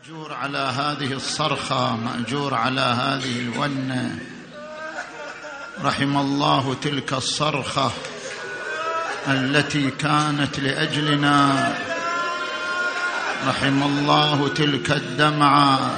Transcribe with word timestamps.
مأجور 0.00 0.32
على 0.32 0.58
هذه 0.58 1.12
الصرخة 1.12 1.96
مأجور 1.96 2.54
على 2.54 2.80
هذه 2.80 3.38
الونة. 3.38 4.18
رحم 5.84 6.16
الله 6.16 6.76
تلك 6.82 7.12
الصرخة 7.12 7.90
التي 9.28 9.90
كانت 9.90 10.58
لأجلنا. 10.58 11.74
رحم 13.48 13.82
الله 13.82 14.48
تلك 14.48 14.90
الدمعة. 14.90 15.96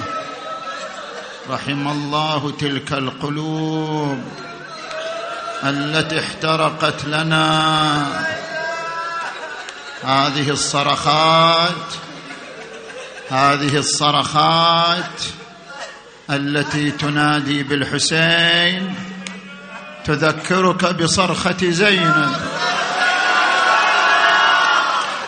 رحم 1.50 1.88
الله 1.88 2.52
تلك 2.60 2.92
القلوب 2.92 4.24
التي 5.64 6.20
احترقت 6.20 7.04
لنا. 7.04 8.04
هذه 10.02 10.50
الصرخات 10.50 12.11
هذه 13.32 13.76
الصرخات 13.76 15.22
التي 16.30 16.90
تنادي 16.90 17.62
بالحسين 17.62 18.94
تذكرك 20.04 20.84
بصرخة 20.84 21.56
زينب. 21.62 22.36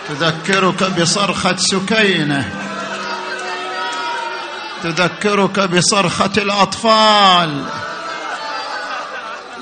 تذكرك 0.09 0.85
بصرخة 1.01 1.57
سكينة. 1.57 2.51
تذكرك 4.83 5.61
بصرخة 5.61 6.33
الأطفال. 6.37 7.65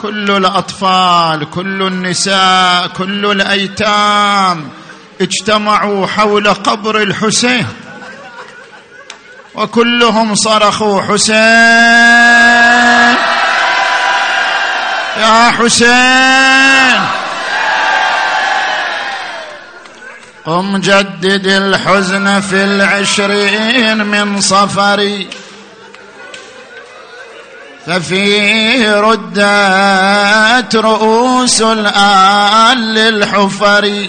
كل 0.03 0.31
الأطفال 0.31 1.51
كل 1.51 1.83
النساء 1.83 2.87
كل 2.87 3.27
الأيتام 3.27 4.69
اجتمعوا 5.21 6.07
حول 6.07 6.49
قبر 6.55 7.03
الحسين. 7.03 7.82
وكلهم 9.55 10.35
صرخوا 10.35 11.03
حسين! 11.03 11.37
يا 15.17 15.51
حسين! 15.51 17.01
قم 20.47 20.77
جدد 20.77 21.47
الحزن 21.47 22.41
في 22.41 22.65
العشرين 22.65 24.07
من 24.07 24.41
صفري. 24.41 25.29
ففيه 27.87 29.01
ردت 29.01 30.77
رؤوس 30.77 31.63
الآل 31.63 32.95
للحفر. 32.95 34.07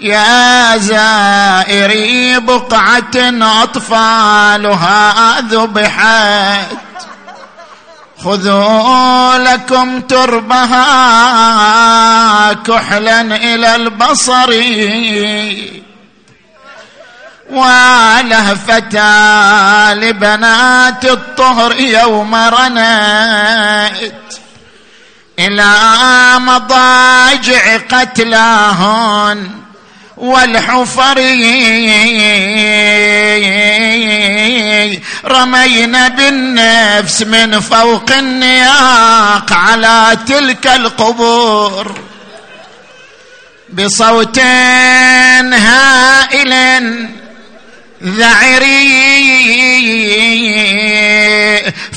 يا 0.00 0.76
زائري 0.76 2.38
بقعة 2.38 3.16
أطفالها 3.62 5.40
ذبحت. 5.40 6.66
خذوا 8.24 9.38
لكم 9.38 10.00
تربها 10.00 10.82
كحلا 12.52 13.20
إلى 13.20 13.76
البصر. 13.76 14.50
ولهفتا 17.50 19.04
لبنات 19.94 21.04
الطهر 21.04 21.80
يوم 21.80 22.34
رنت 22.34 24.12
إلى 25.38 25.74
مضاجع 26.38 27.76
قتلاهن. 27.76 29.59
والحفر 30.20 31.18
رمينا 35.24 36.08
بالنفس 36.08 37.22
من 37.22 37.60
فوق 37.60 38.12
النياق 38.12 39.52
على 39.52 40.18
تلك 40.26 40.66
القبور 40.66 41.94
بصوت 43.72 44.38
هائل 45.54 46.52
ذعري 48.02 49.00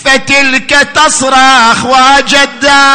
فتلك 0.06 0.88
تصرخ 0.96 1.86
وجداه 1.86 2.86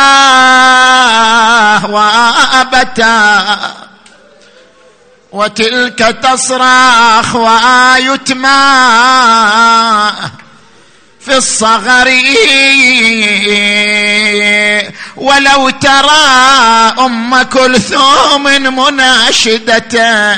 وأبتاه. 1.91 3.89
وتلك 5.33 5.99
تصرخ 5.99 7.34
ويتمى 7.34 8.49
في 11.21 11.37
الصغر. 11.37 12.09
ولو 15.16 15.71
ترى 15.71 16.94
أم 16.99 17.43
كلثوم 17.43 18.43
مناشدة. 18.43 20.37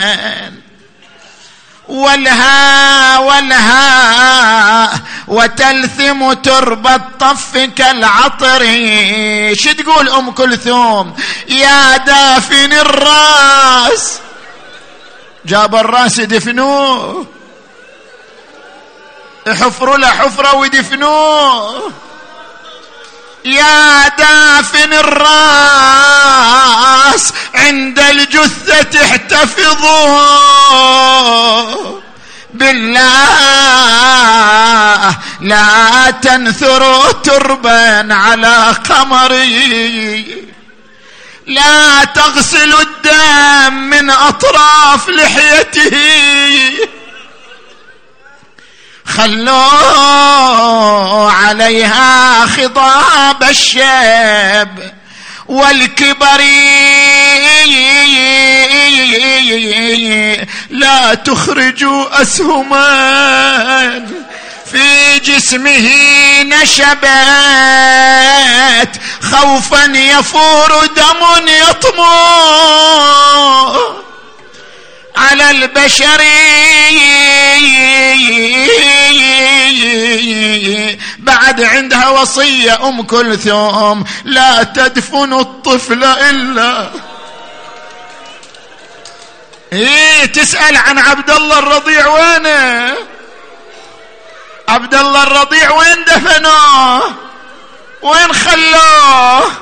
والها 1.89 3.19
والها 3.19 5.01
وتلثم 5.29 6.33
تربى 6.33 6.95
الطف 6.95 7.57
كالعطر. 7.77 8.63
شو 9.55 9.73
تقول 9.73 10.09
أم 10.09 10.31
كلثوم؟ 10.31 11.15
يا 11.49 11.97
دافن 11.97 12.73
الراس. 12.73 14.19
جاب 15.45 15.75
الرأس 15.75 16.19
يدفنوه 16.19 17.27
يحفروا 19.47 19.97
له 19.97 20.09
حفرة 20.09 20.55
ويدفنوه 20.55 21.93
يا 23.45 24.09
دافن 24.09 24.93
الرأس 24.93 25.33
عند 27.55 27.99
الجثة 27.99 29.05
احتفظوا. 29.05 30.21
بالله 32.55 33.31
لا 35.41 36.11
تنثروا 36.11 37.13
تربا 37.13 38.15
على 38.15 38.75
قمري. 38.89 40.50
لا 41.51 42.05
تغسل 42.05 42.75
الدم 42.75 43.75
من 43.75 44.11
أطراف 44.11 45.09
لحيته. 45.09 45.97
خلوا 49.05 49.71
عليها 51.31 52.47
خضاب 52.47 53.43
الشاب 53.43 54.93
والكبر. 55.49 56.41
لا 60.71 61.15
تخرجوا 61.15 62.23
أسهما. 62.23 62.91
في 64.73 65.19
جسمه 65.19 65.89
نشبت. 66.43 67.01
خوفا 69.23 69.85
يفور 69.95 70.87
دم 70.87 71.49
يطمو 71.49 72.05
على 75.17 75.51
البشر 75.51 76.23
بعد 81.19 81.63
عندها 81.63 82.09
وصية 82.09 82.89
أم 82.89 83.03
كلثوم 83.03 84.05
لا 84.25 84.63
تدفن 84.63 85.33
الطفل 85.33 86.05
إلا. 86.05 86.91
إيه 89.73 90.25
تسأل 90.25 90.77
عن 90.77 90.99
عبد 90.99 91.31
الله 91.31 91.59
الرضيع 91.59 92.07
وينه؟ 92.09 92.95
عبد 94.71 94.95
الله 94.95 95.23
الرضيع 95.23 95.71
وين 95.71 96.05
دفنوه؟ 96.07 97.15
وين 98.03 98.33
خلوه؟ 98.33 99.53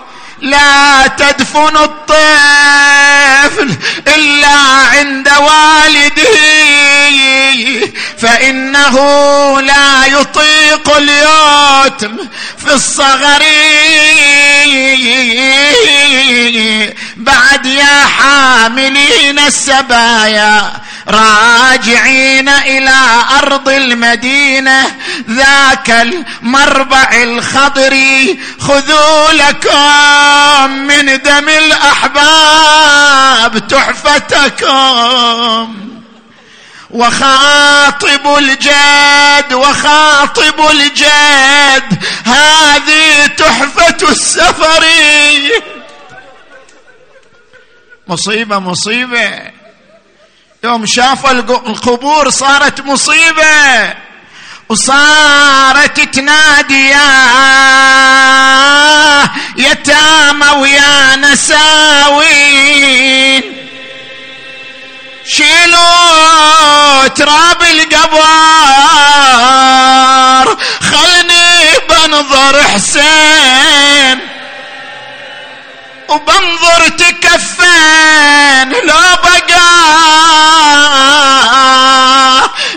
لا 0.41 1.07
تدفن 1.07 1.77
الطفل 1.77 3.75
إلا 4.07 4.57
عند 4.93 5.29
والده 5.29 6.39
فإنه 8.19 8.97
لا 9.61 10.07
يطيق 10.07 10.97
اليتم 10.97 12.17
في 12.59 12.75
الصغر. 12.75 13.43
بعد 17.17 17.67
يا 17.67 18.07
حاملين 18.07 19.39
السبايا 19.39 20.73
راجعين 21.09 22.49
إلى 22.49 22.95
أرض 23.39 23.69
المدينة 23.69 24.97
ذاك 25.31 25.91
المربع 25.91 27.11
الخضر 27.13 27.97
خذوا 28.61 29.33
لكم 29.33 30.71
من 30.71 31.23
دم 31.23 31.49
الأحباب 31.49 32.89
تحفتكم. 33.69 35.09
وخاطب 36.91 38.37
الجاد 38.39 39.53
وخاطب 39.53 40.71
الجاد 40.71 41.99
هذه 42.25 43.27
تحفة 43.27 44.11
السفر. 44.11 44.85
مصيبة 48.09 48.59
مصيبة. 48.59 49.58
يوم 50.65 50.87
شافوا 50.87 51.31
القبور 51.31 52.31
صارت 52.31 52.81
مصيبة 52.81 53.95
وصارت 54.69 56.01
تنادي 56.01 56.89
يا 56.89 56.99
يتامى 59.57 60.49
ويا 60.51 61.17
نساوين. 61.17 62.39
شيلوا 65.27 67.09
تراب 67.09 67.63
القبر 67.63 68.17
خلني 70.81 71.79
بنظر 71.89 72.63
حسين. 72.63 74.28
وبنظر 76.09 76.89
تكفين 76.89 78.73
لو 78.85 78.97
بقى 79.23 79.59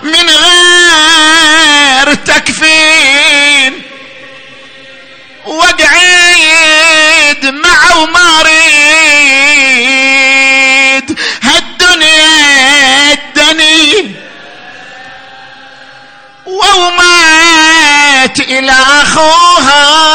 من 0.04 0.30
غير 0.30 2.14
تكفين. 2.14 3.82
وقعيد 5.46 7.46
مع 7.46 7.96
ومريد 7.96 8.52
هالدنيا 11.44 13.14
الدني. 13.14 14.16
ومات 16.46 18.40
إلى 18.40 18.72
أخوها. 18.72 20.11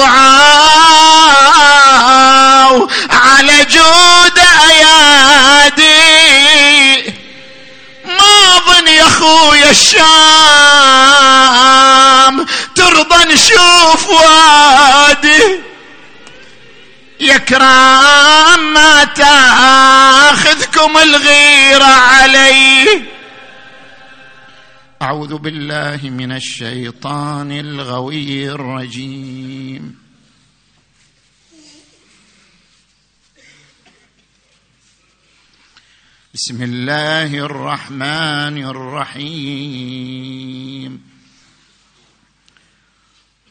قطعة 0.00 1.60
على 3.10 3.64
جود 3.64 4.38
أيادي. 4.68 5.90
ما 8.04 8.58
ظن 8.66 8.88
يا 8.88 9.08
خويا 9.08 9.70
الشام 9.70 9.96
ترضى 12.74 13.24
نشوف 13.34 14.08
وادي. 14.08 15.60
يا 17.20 17.38
كرام 17.38 18.74
ما 18.74 19.04
تاخذكم 19.04 20.98
الغيرة 20.98 21.84
علي. 21.84 23.02
أعوذ 25.02 25.38
بالله 25.38 26.10
من 26.10 26.32
الشيطان 26.32 27.52
الغوي 27.52 28.50
الرجيم. 28.50 29.98
بسم 36.34 36.62
الله 36.62 37.38
الرحمن 37.38 38.64
الرحيم. 38.64 40.20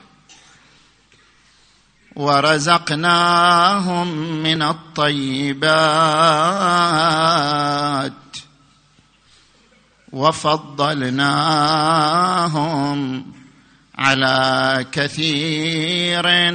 ورزقناهم 2.16 4.08
من 4.44 4.62
الطيبات 4.62 5.66
وفضلناهم 10.12 11.56
على 13.98 14.86
كثير 14.92 16.52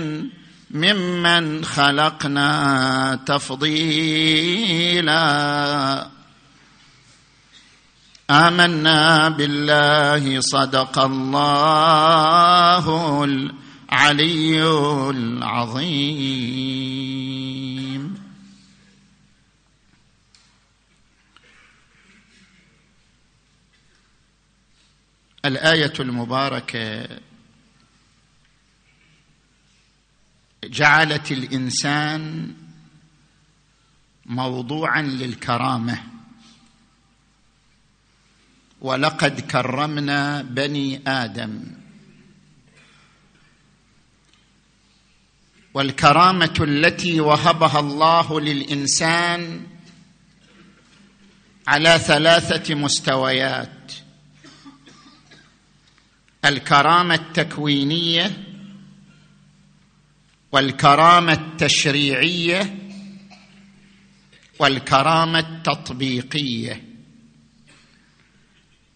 ممن 0.70 1.64
خلقنا 1.64 3.20
تفضيلا 3.26 4.20
آمنا 8.30 9.28
بالله 9.28 10.40
صدق 10.40 10.98
الله 10.98 12.84
العلي 13.24 14.62
العظيم. 15.10 16.60
الآية 25.44 25.92
المباركة 26.00 27.08
جعلت 30.64 31.32
الإنسان 31.32 32.54
موضوعا 34.26 35.02
للكرامة. 35.02 36.19
ولقد 38.80 39.40
كرمنا 39.40 40.42
بني 40.42 41.02
آدم. 41.06 41.64
والكرامة 45.74 46.54
التي 46.60 47.20
وهبها 47.20 47.80
الله 47.80 48.40
للإنسان 48.40 49.66
على 51.68 51.98
ثلاثة 51.98 52.74
مستويات. 52.74 53.92
الكرامة 56.44 57.14
التكوينية 57.14 58.44
والكرامة 60.52 61.32
التشريعية 61.32 62.76
والكرامة 64.58 65.38
التطبيقية. 65.38 66.89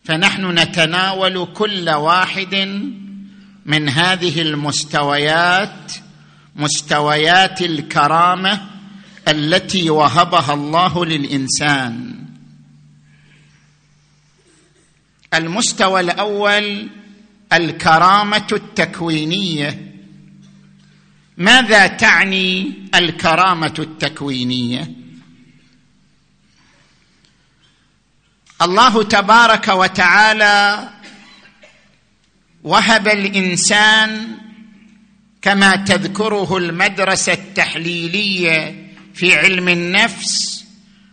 فنحن 0.04 0.58
نتناول 0.58 1.46
كل 1.54 1.90
واحد 1.90 2.54
من 3.66 3.88
هذه 3.88 4.42
المستويات 4.42 5.92
مستويات 6.56 7.62
الكرامة 7.62 8.61
التي 9.28 9.90
وهبها 9.90 10.54
الله 10.54 11.04
للإنسان. 11.04 12.14
المستوى 15.34 16.00
الأول 16.00 16.88
الكرامة 17.52 18.46
التكوينية. 18.52 19.94
ماذا 21.37 21.87
تعني 21.87 22.73
الكرامة 22.94 23.75
التكوينية؟ 23.78 25.03
الله 28.62 29.02
تبارك 29.02 29.68
وتعالى 29.68 30.88
وهب 32.64 33.08
الإنسان 33.08 34.38
كما 35.42 35.76
تذكره 35.76 36.56
المدرسة 36.56 37.32
التحليلية 37.32 38.90
في 39.14 39.37
علم 39.37 39.68
النفس 39.68 40.64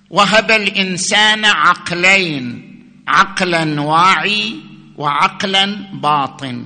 وهب 0.10 0.51
الإنسان 0.51 1.45
عقلين 1.45 2.71
عقلا 3.07 3.81
واعي 3.81 4.55
وعقلا 4.98 5.89
باطن. 5.93 6.65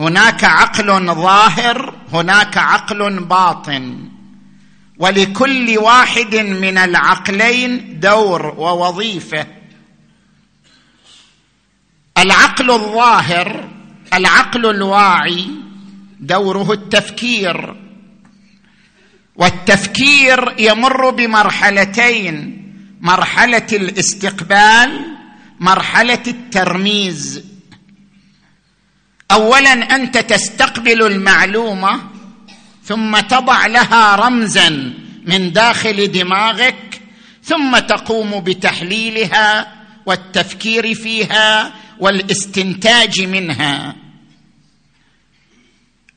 هناك 0.00 0.44
عقل 0.44 1.14
ظاهر 1.14 1.94
هناك 2.12 2.58
عقل 2.58 3.20
باطن. 3.20 4.11
ولكل 4.98 5.78
واحد 5.78 6.34
من 6.36 6.78
العقلين 6.78 8.00
دور 8.00 8.46
ووظيفة. 8.46 9.46
العقل 12.18 12.70
الظاهر 12.70 13.68
العقل 14.14 14.66
الواعي 14.70 15.46
دوره 16.20 16.72
التفكير. 16.72 17.76
والتفكير 19.36 20.54
يمر 20.58 21.10
بمرحلتين 21.10 22.62
مرحلة 23.00 23.66
الاستقبال 23.72 25.16
مرحلة 25.60 26.22
الترميز. 26.26 27.44
اولا 29.30 29.72
أنت 29.72 30.18
تستقبل 30.18 31.02
المعلومة 31.02 32.11
ثم 32.84 33.20
تضع 33.20 33.66
لها 33.66 34.16
رمزا 34.16 34.94
من 35.24 35.52
داخل 35.52 36.12
دماغك 36.12 37.00
ثم 37.44 37.78
تقوم 37.78 38.40
بتحليلها 38.40 39.72
والتفكير 40.06 40.94
فيها 40.94 41.72
والاستنتاج 41.98 43.20
منها. 43.20 43.96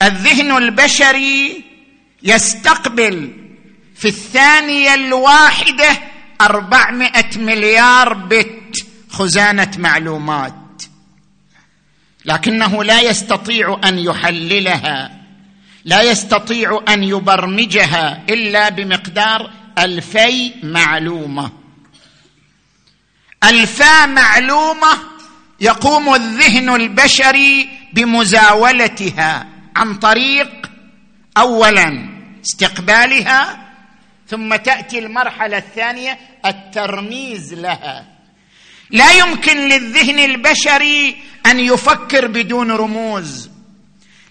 الذهن 0.02 0.58
البشري 0.58 1.64
يستقبل 2.24 3.32
في 3.96 4.08
الثانية 4.08 4.94
الواحدة 4.94 6.00
أربعمائة 6.42 7.38
مليار 7.38 8.14
بت 8.14 8.86
خزانة 9.10 9.72
معلومات 9.78 10.54
لكنه 12.26 12.84
لا 12.84 13.02
يستطيع 13.02 13.80
أن 13.84 14.00
يحللها. 14.00 15.25
لا 15.86 16.02
يستطيع 16.02 16.84
أن 16.90 17.04
يبرمجها 17.04 18.24
إلا 18.30 18.70
بمقدار 18.70 19.52
ألفي 19.78 20.54
معلومة. 20.64 21.52
ألفا 23.44 24.06
معلومة 24.06 24.88
يقوم 25.60 26.16
الذهن 26.16 26.76
البشري 26.76 27.70
بمزاولتها 27.94 29.48
عن 29.76 29.96
طريق 29.96 30.72
اولا 31.38 32.10
استقبالها 32.46 33.66
ثم 34.28 34.56
تأتي 34.56 35.00
المرحلة 35.00 35.58
الثانية 35.58 36.20
الترميز 36.46 37.54
لها. 37.54 38.06
لا 38.90 39.12
يمكن 39.12 39.58
للذهن 39.58 40.20
البشري 40.20 41.16
أن 41.46 41.60
يفكر 41.60 42.28
بدون 42.28 42.72
رموز. 42.72 43.55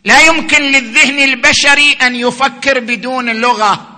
لا 0.04 0.20
يمكن 0.20 0.62
للذهن 0.62 1.18
البشري 1.18 1.92
أن 1.92 2.16
يفكر 2.16 2.80
بدون 2.80 3.30
لغة. 3.30 3.90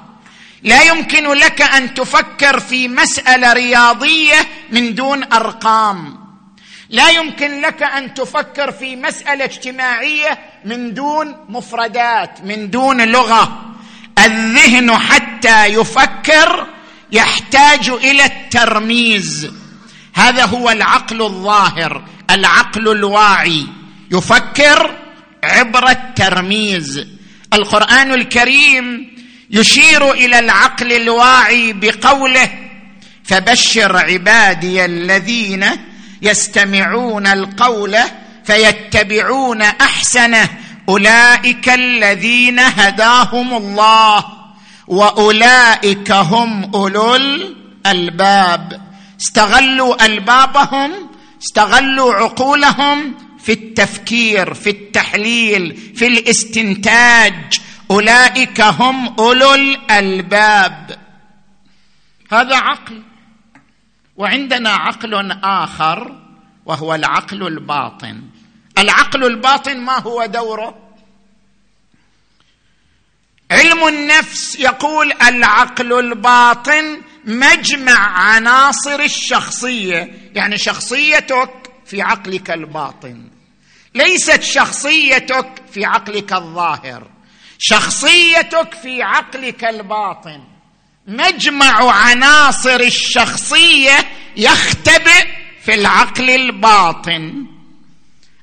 لا 0.63 0.83
يمكن 0.83 1.25
لك 1.25 1.63
أن 1.63 1.95
تفكر 1.95 2.61
في 2.61 2.89
مسألة 2.89 3.53
رياضية 3.53 4.49
من 4.71 4.95
أرقام. 5.33 6.27
لا 6.91 7.11
يمكن 7.11 7.61
لك 7.61 7.83
أن 7.83 8.15
تفكر 8.15 8.73
في 8.73 8.97
مسألة 8.97 9.45
اجتماعية 9.45 10.39
من 10.65 10.95
دون 10.95 11.37
مفردات 11.49 12.41
من 12.45 12.71
دون 12.71 13.09
لغة. 13.09 13.75
الذهن 14.19 14.99
حتى 14.99 15.67
يفكر 15.67 16.67
يحتاج 17.13 17.89
إلى 17.89 18.25
الترميز. 18.25 19.51
هذا 20.15 20.45
هو 20.45 20.71
العقل 20.71 21.23
الظاهر 21.23 22.05
العقل 22.31 22.89
الواعي. 22.89 23.67
يفكر 24.13 25.06
عبر 25.47 25.88
الترميز. 25.88 27.07
القرآن 27.53 28.12
الكريم 28.12 29.17
يشير 29.50 30.12
إلى 30.12 30.38
العقل 30.38 30.93
الواعي 30.93 31.73
بقوله 31.73 32.49
فبشر 33.25 33.97
عبادي 33.97 34.85
الذين 34.85 35.67
يستمعون 36.23 37.26
القول 37.26 37.97
فيتبعون 38.45 39.62
أحسنه 39.62 40.49
أولئك 40.88 41.69
الذين 41.69 42.59
هداهم 42.59 43.57
الله 43.57 44.25
وأولئك 44.87 46.12
هم 46.12 46.71
أولو 46.75 47.15
الألباب. 47.15 48.81
استغلوا 49.21 50.07
ألبابهم 50.07 50.93
استغلوا 51.43 52.15
عقولهم 52.15 53.15
في 53.47 53.53
التفكير 53.53 54.55
في 54.55 54.71
التحليل 54.71 55.76
في 55.97 56.07
الاستنتاج. 56.07 57.59
أولئك 57.91 58.61
هم 58.61 59.09
أولو 59.19 59.55
الألباب. 59.55 60.99
هذا 62.33 62.57
عقل. 62.57 63.03
وعندنا 64.17 64.71
عقل 64.71 65.31
آخر 65.45 66.23
وهو 66.67 66.95
العقل 66.95 67.47
الباطن. 67.47 68.23
العقل 68.79 69.25
الباطن 69.25 69.81
ما 69.81 69.99
هو 69.99 70.26
دوره؟ 70.26 70.79
علم 73.50 73.88
النفس 73.88 74.57
يقول 74.61 75.12
العقل 75.12 75.93
الباطن 75.93 77.03
مجمع 77.25 77.99
عناصر 77.99 79.00
الشخصية. 79.00 80.31
يعني 80.35 80.59
شخصيتك 80.59 81.71
في 81.87 82.03
عقلك 82.03 82.50
الباطن. 82.50 83.36
ليست 83.97 84.43
شخصيتك 84.43 85.62
في 85.73 85.85
عقلك 85.85 86.33
الظاهر. 86.33 87.11
شخصيتك 87.59 88.75
في 88.83 89.03
عقلك 89.03 89.65
الباطن. 89.65 90.41
مجمع 91.07 91.91
عناصر 91.93 92.81
الشخصية 92.81 93.97
يختبئ 94.37 95.26
في 95.65 95.75
العقل 95.75 96.31
الباطن. 96.31 97.47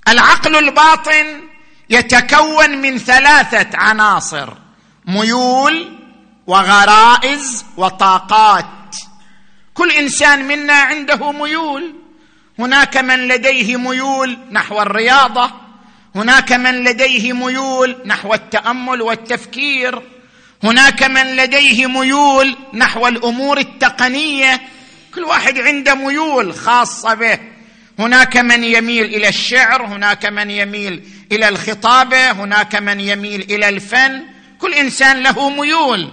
العقل 0.08 0.56
الباطن 0.56 1.42
يتكون 1.90 2.70
من 2.82 2.98
ثلاثة 2.98 3.78
عناصر 3.78 4.54
ميول 5.06 6.00
وغرائز 6.48 7.66
وطاقات. 7.78 8.96
كل 9.74 9.92
إنسان 9.92 10.48
منا 10.48 10.74
عنده 10.74 11.32
ميول. 11.32 12.03
هناك 12.60 12.98
من 12.98 13.28
لديه 13.28 13.78
ميول 13.78 14.38
نحو 14.52 14.82
الرياضة 14.82 15.52
هناك 16.16 16.52
من 16.52 16.84
لديه 16.84 17.34
ميول 17.34 17.96
نحو 18.06 18.34
التأمل 18.34 19.02
والتفكير 19.02 20.02
هناك 20.64 21.04
من 21.04 21.36
لديه 21.36 21.88
ميول 21.88 22.56
نحو 22.74 23.08
الأمور 23.08 23.58
التقنية 23.58 24.62
كل 25.16 25.24
واحد 25.24 25.60
عنده 25.60 25.96
ميول 25.96 26.54
خاصة 26.54 27.14
به. 27.14 27.40
هناك 28.00 28.38
من 28.38 28.64
يميل 28.64 29.06
إلى 29.06 29.30
الشعر 29.30 29.86
هناك 29.86 30.26
من 30.26 30.50
يميل 30.50 31.04
إلى 31.32 31.50
الخطابة 31.50 32.32
هناك 32.32 32.76
من 32.76 33.00
يميل 33.00 33.42
إلى 33.42 33.70
الفن 33.70 34.24
كل 34.60 34.74
إنسان 34.74 35.24
له 35.24 35.50
ميول. 35.50 36.12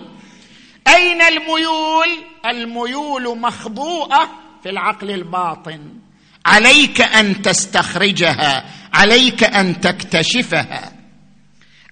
أين 0.88 1.23
الميول؟ 1.23 2.09
الميول 2.47 3.38
مخبوءه 3.38 4.30
في 4.62 4.70
العقل 4.70 5.11
الباطن. 5.11 6.00
عليك 6.47 7.00
أن 7.00 7.42
تستخرجها 7.42 8.64
عليك 8.94 9.44
أن 9.44 9.80
تكتشفها. 9.80 10.92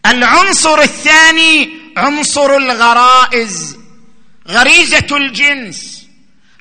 العنصر 0.06 0.80
الثاني 0.80 1.68
عنصر 1.96 2.56
الغرائز 2.56 3.76
غريزة 4.48 5.16
الجنس 5.16 6.06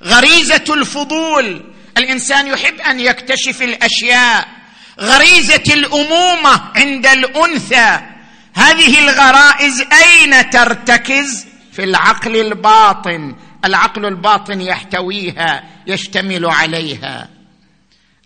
غريزة 0.03 0.63
الفضول. 0.69 1.73
الإنسان 1.97 2.47
يحب 2.47 2.81
أن 2.81 2.99
يكتشف 2.99 3.61
الأشياء 3.61 4.47
غريزة 4.99 5.63
الأمومة 5.73 6.61
عند 6.75 7.05
الأنثى. 7.05 7.99
هذه 8.53 8.99
الغرائز 8.99 9.81
أين 9.81 10.49
ترتكز؟ 10.49 11.45
في 11.73 11.83
العقل 11.83 12.35
الباطن. 12.35 13.35
العقل 13.65 14.05
الباطن 14.05 14.61
يحتويها 14.61 15.63
يشتمل 15.87 16.45
عليها. 16.45 17.36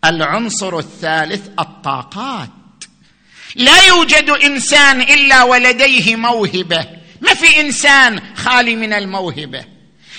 العنصر 0.05 0.79
الثالث 0.79 1.48
الطاقات. 1.60 2.50
لا 3.55 3.84
يوجد 3.88 4.29
إنسان 4.29 5.01
إلا 5.01 5.43
ولديه 5.43 6.15
موهبة. 6.15 6.88
ما 7.22 7.34
في 7.34 7.62
إنسان 7.62 8.22
خالي 8.36 8.75
من 8.75 8.93
الموهبة. 8.93 9.65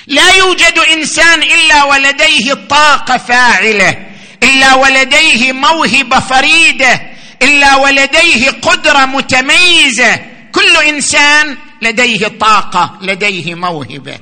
لا 0.06 0.34
يوجد 0.34 0.78
إنسان 0.78 1.42
إلا 1.42 1.84
ولديه 1.84 2.54
طاقة 2.54 3.16
فاعلة. 3.16 4.06
إلا 4.42 4.74
ولديه 4.74 5.52
موهبة 5.52 6.20
فريدة. 6.20 7.02
إلا 7.42 7.76
ولديه 7.76 8.50
قدرة 8.50 9.04
متميزة. 9.04 10.16
كل 10.52 10.76
إنسان 10.76 11.56
لديه 11.82 12.28
طاقة 12.28 12.98
لديه 13.02 13.54
موهبة. 13.54 14.18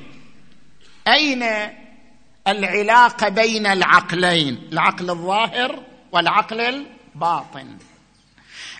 أين 1.08 1.44
العلاقة 2.50 3.28
بين 3.28 3.66
العقلين 3.66 4.68
العقل 4.72 5.10
الظاهر 5.10 5.82
والعقل 6.12 6.60
الباطن. 6.60 7.66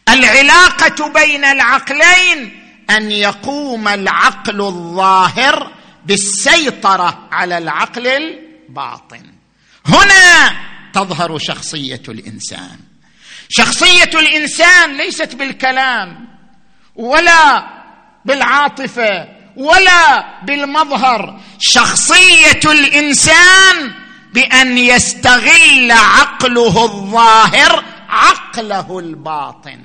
العلاقة 0.09 1.09
بين 1.09 1.45
العقلين 1.45 2.63
أن 2.91 3.11
يقوم 3.11 3.89
العقل 3.89 4.61
الظاهر 4.61 5.73
بالسيطرة 6.07 7.29
على 7.33 7.59
العقل 7.59 8.07
الباطن. 8.07 9.23
هنا 9.87 10.53
تظهر 10.93 11.39
شخصية 11.39 12.03
الإنسان. 12.09 12.79
شخصية 13.49 14.11
الإنسان 14.15 14.97
ليست 14.97 15.35
بالكلام 15.35 16.29
ولا 16.97 17.67
بالعاطفة 18.25 19.40
ولا 19.57 20.25
بالمظهر. 20.43 21.41
شخصية 21.59 22.61
الإنسان 22.65 23.93
بأن 24.33 24.79
يستغل 24.79 25.93
عقله 25.93 26.85
الظاهر 26.85 27.85
عقله 28.09 28.99
الباطن. 28.99 29.81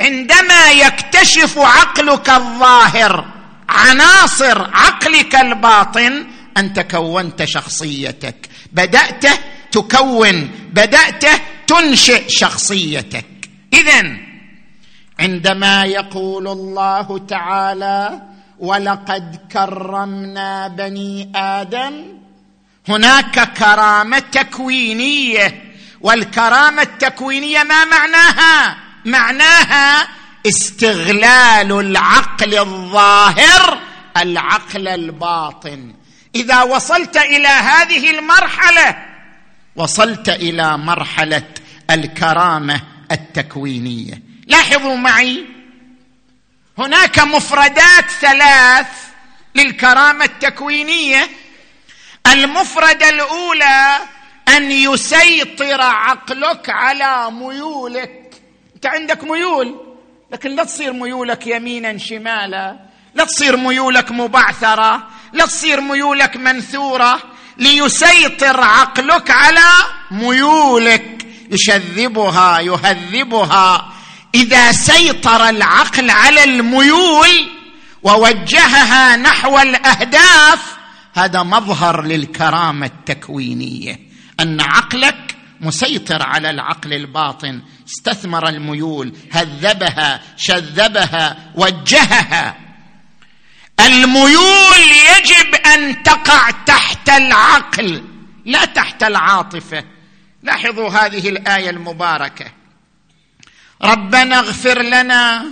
عندما 0.00 0.70
يكتشف 0.70 1.58
عقلك 1.58 2.30
الظاهر 2.30 3.24
عناصر 3.68 4.70
عقلك 4.74 5.34
الباطن 5.34 6.26
أنت 6.56 6.80
كونت 6.80 7.44
شخصيتك. 7.44 8.48
بدأت 8.72 9.24
تكون 9.72 10.50
بدأت 10.72 11.24
تنشئ 11.66 12.28
شخصيتك. 12.28 13.26
اذا 13.72 14.16
عندما 15.20 15.84
يقول 15.84 16.48
الله 16.48 17.18
تعالى 17.18 18.31
ولقد 18.62 19.40
كرمنا 19.52 20.68
بني 20.68 21.32
آدم. 21.36 22.04
هناك 22.88 23.52
كرامة 23.52 24.18
تكوينية 24.18 25.72
والكرامة 26.00 26.82
التكوينية 26.82 27.62
ما 27.62 27.84
معناها؟ 27.84 28.76
معناها 29.04 30.08
استغلال 30.46 31.72
العقل 31.72 32.58
الظاهر 32.58 33.78
العقل 34.16 34.88
الباطن. 34.88 35.94
إذا 36.34 36.62
وصلت 36.62 37.16
إلى 37.16 37.48
هذه 37.48 38.18
المرحلة 38.18 38.96
وصلت 39.76 40.28
إلى 40.28 40.78
مرحلة 40.78 41.48
الكرامة 41.90 42.80
التكوينية. 43.12 44.22
لاحظوا 44.46 44.96
معي 44.96 45.44
هناك 46.78 47.18
مفردات 47.18 48.10
ثلاث 48.20 48.86
للكرامة 49.54 50.24
التكوينية. 50.24 51.28
المفردة 52.26 53.08
الأولى 53.08 53.98
أن 54.48 54.70
يسيطر 54.70 55.80
عقلك 55.80 56.70
على 56.70 57.30
ميولك. 57.30 58.34
أنت 58.74 58.86
عندك 58.86 59.24
ميول 59.24 59.80
لكن 60.32 60.50
لا 60.50 60.64
تصير 60.64 60.92
ميولك 60.92 61.46
يمينا 61.46 61.98
شمالا 61.98 62.76
لا 63.14 63.24
تصير 63.24 63.56
ميولك 63.56 64.10
مبعثرة 64.10 65.08
لا 65.32 65.46
تصير 65.46 65.80
ميولك 65.80 66.36
منثورة. 66.36 67.22
ليسيطر 67.56 68.60
عقلك 68.60 69.30
على 69.30 69.70
ميولك. 70.10 71.26
يشذبها 71.50 72.60
يهذبها. 72.60 73.92
إذا 74.34 74.72
سيطر 74.72 75.48
العقل 75.48 76.10
على 76.10 76.44
الميول 76.44 77.50
ووجهها 78.02 79.16
نحو 79.16 79.58
الأهداف 79.58 80.76
هذا 81.14 81.42
مظهر 81.42 82.02
للكرامة 82.02 82.86
التكوينية. 82.86 83.98
أن 84.40 84.60
عقلك 84.60 85.36
مسيطر 85.60 86.22
على 86.22 86.50
العقل 86.50 86.92
الباطن. 86.92 87.62
استثمر 87.88 88.48
الميول 88.48 89.12
هذبها 89.32 90.22
شذبها 90.36 91.52
وجهها. 91.54 92.56
الميول 93.80 94.80
يجب 95.16 95.54
أن 95.54 96.02
تقع 96.02 96.50
تحت 96.50 97.08
العقل 97.08 98.04
لا 98.44 98.64
تحت 98.64 99.02
العاطفة. 99.02 99.84
لاحظوا 100.42 100.90
هذه 100.90 101.28
الآية 101.28 101.70
المباركة. 101.70 102.61
ربنا 103.84 104.38
اغفر 104.38 104.82
لنا 104.82 105.44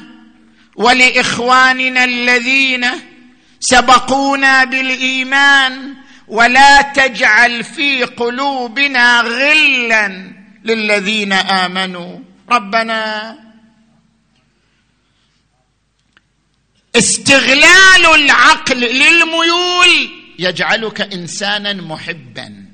ولإخواننا 0.76 2.04
الذين 2.04 2.86
سبقونا 3.60 4.64
بالإيمان 4.64 5.94
ولا 6.28 6.82
تجعل 6.82 7.64
في 7.64 8.04
قلوبنا 8.04 9.20
غلا 9.20 10.32
للذين 10.64 11.32
آمنوا. 11.32 12.18
ربنا 12.50 13.38
استغلال 16.96 18.06
العقل 18.14 18.80
للميول 18.80 20.10
يجعلك 20.38 21.00
إنسانا 21.00 21.72
محبا. 21.72 22.66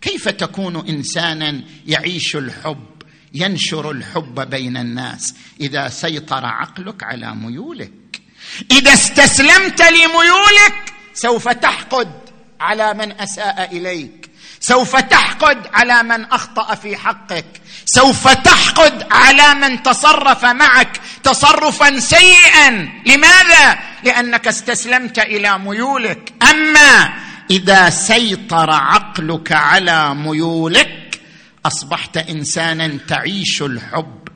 كيف 0.00 0.28
تكون 0.28 0.88
إنسانا 0.88 1.62
يعيش 1.86 2.36
الحب؟ 2.36 2.97
ينشر 3.34 3.90
الحب 3.90 4.50
بين 4.50 4.76
الناس. 4.76 5.34
إذا 5.60 5.88
سيطر 5.88 6.44
عقلك 6.44 7.02
على 7.02 7.34
ميولك. 7.34 8.20
إذا 8.70 8.92
استسلمت 8.92 9.82
لميولك 9.82 10.94
سوف 11.14 11.48
تحقد 11.48 12.12
على 12.60 12.94
من 12.94 13.20
أساء 13.20 13.68
إليك. 13.72 14.30
سوف 14.60 14.96
تحقد 14.96 15.66
على 15.72 16.02
من 16.02 16.24
أخطأ 16.24 16.74
في 16.74 16.96
حقك. 16.96 17.46
سوف 17.84 18.28
تحقد 18.28 19.06
على 19.10 19.54
من 19.54 19.82
تصرف 19.82 20.44
معك. 20.44 21.00
تصرفا 21.22 21.98
سيئا. 21.98 22.88
لماذا؟ 23.06 23.78
لأنك 24.04 24.48
استسلمت 24.48 25.18
إلى 25.18 25.58
ميولك. 25.58 26.32
أما 26.50 27.14
إذا 27.50 27.90
سيطر 27.90 28.70
عقلك 28.70 29.52
على 29.52 30.14
ميولك 30.14 31.07
أصبحت 31.68 32.16
إنسانا 32.16 32.98
تعيش 33.08 33.62
الحب 33.62 34.28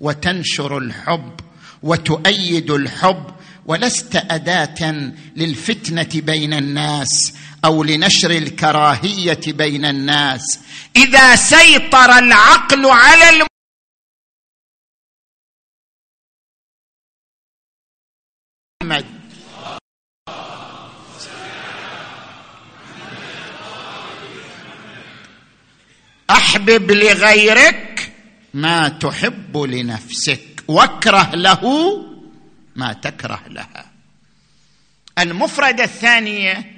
وتنشر 0.00 0.78
الحب 0.78 1.40
وتؤيد 1.82 2.70
الحب 2.70 3.26
ولست 3.66 4.16
أداة 4.30 5.12
للفتنة 5.36 6.08
بين 6.14 6.52
الناس 6.54 7.34
أو 7.64 7.84
لنشر 7.84 8.30
الكراهية 8.30 9.40
بين 9.46 9.84
الناس. 9.84 10.60
إذا 10.96 11.36
سيطر 11.36 12.18
العقل 12.18 12.86
على 12.86 13.28
الم... 13.30 13.46
أحبب 26.34 26.92
لغيرك 26.92 28.12
ما 28.54 28.88
تحب 28.88 29.56
لنفسك. 29.58 30.64
واكره 30.68 31.34
له 31.34 31.62
ما 32.76 32.92
تكره 32.92 33.42
لها. 33.48 33.90
المفردة 35.18 35.84
الثانية 35.84 36.72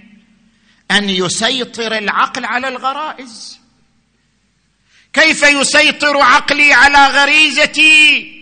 أن 0.90 1.10
يسيطر 1.10 1.98
العقل 1.98 2.44
على 2.44 2.68
الغرائز. 2.68 3.58
كيف 5.12 5.42
يسيطر 5.42 6.16
عقلي 6.16 6.72
على 6.72 7.06
غريزتي؟ 7.06 8.32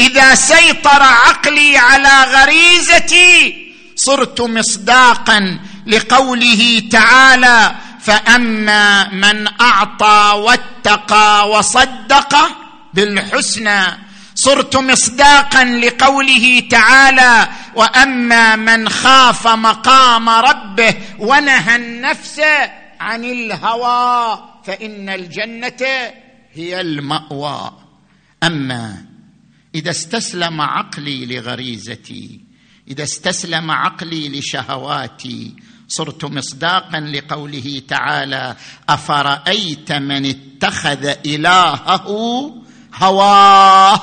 إذا 0.00 0.34
سيطر 0.34 1.02
عقلي 1.02 1.78
على 1.78 2.24
غريزتي 2.24 3.66
صرت 3.96 4.40
مصداقا 4.40 5.60
لقوله 5.86 6.82
تعالى 6.90 7.74
فأما 8.02 9.08
من 9.08 9.48
أعطى 9.60 10.32
واتقى 10.36 11.50
وصدق 11.50 12.36
بالحسنى 12.94 13.82
صرت 14.34 14.76
مصداقا 14.76 15.64
لقوله 15.64 16.62
تعالى 16.70 17.48
وأما 17.74 18.56
من 18.56 18.88
خاف 18.88 19.48
مقام 19.48 20.28
ربه 20.28 20.94
ونهى 21.18 21.76
النفس 21.76 22.40
عن 23.00 23.24
الهوى 23.24 24.44
فإن 24.64 25.08
الجنة 25.08 26.12
هي 26.52 26.80
المأوى. 26.80 27.72
أما 28.42 29.04
إذا 29.74 29.90
استسلم 29.90 30.60
عقلي 30.60 31.26
لغريزتي 31.26 32.40
إذا 32.88 33.02
استسلم 33.02 33.70
عقلي 33.70 34.38
لشهواتي 34.38 35.56
صرت 35.90 36.24
مصداقا 36.24 37.00
لقوله 37.00 37.82
تعالى 37.88 38.56
أفرأيت 38.88 39.92
من 39.92 40.26
اتخذ 40.26 41.14
إلهه 41.26 42.06
هواه 42.94 44.02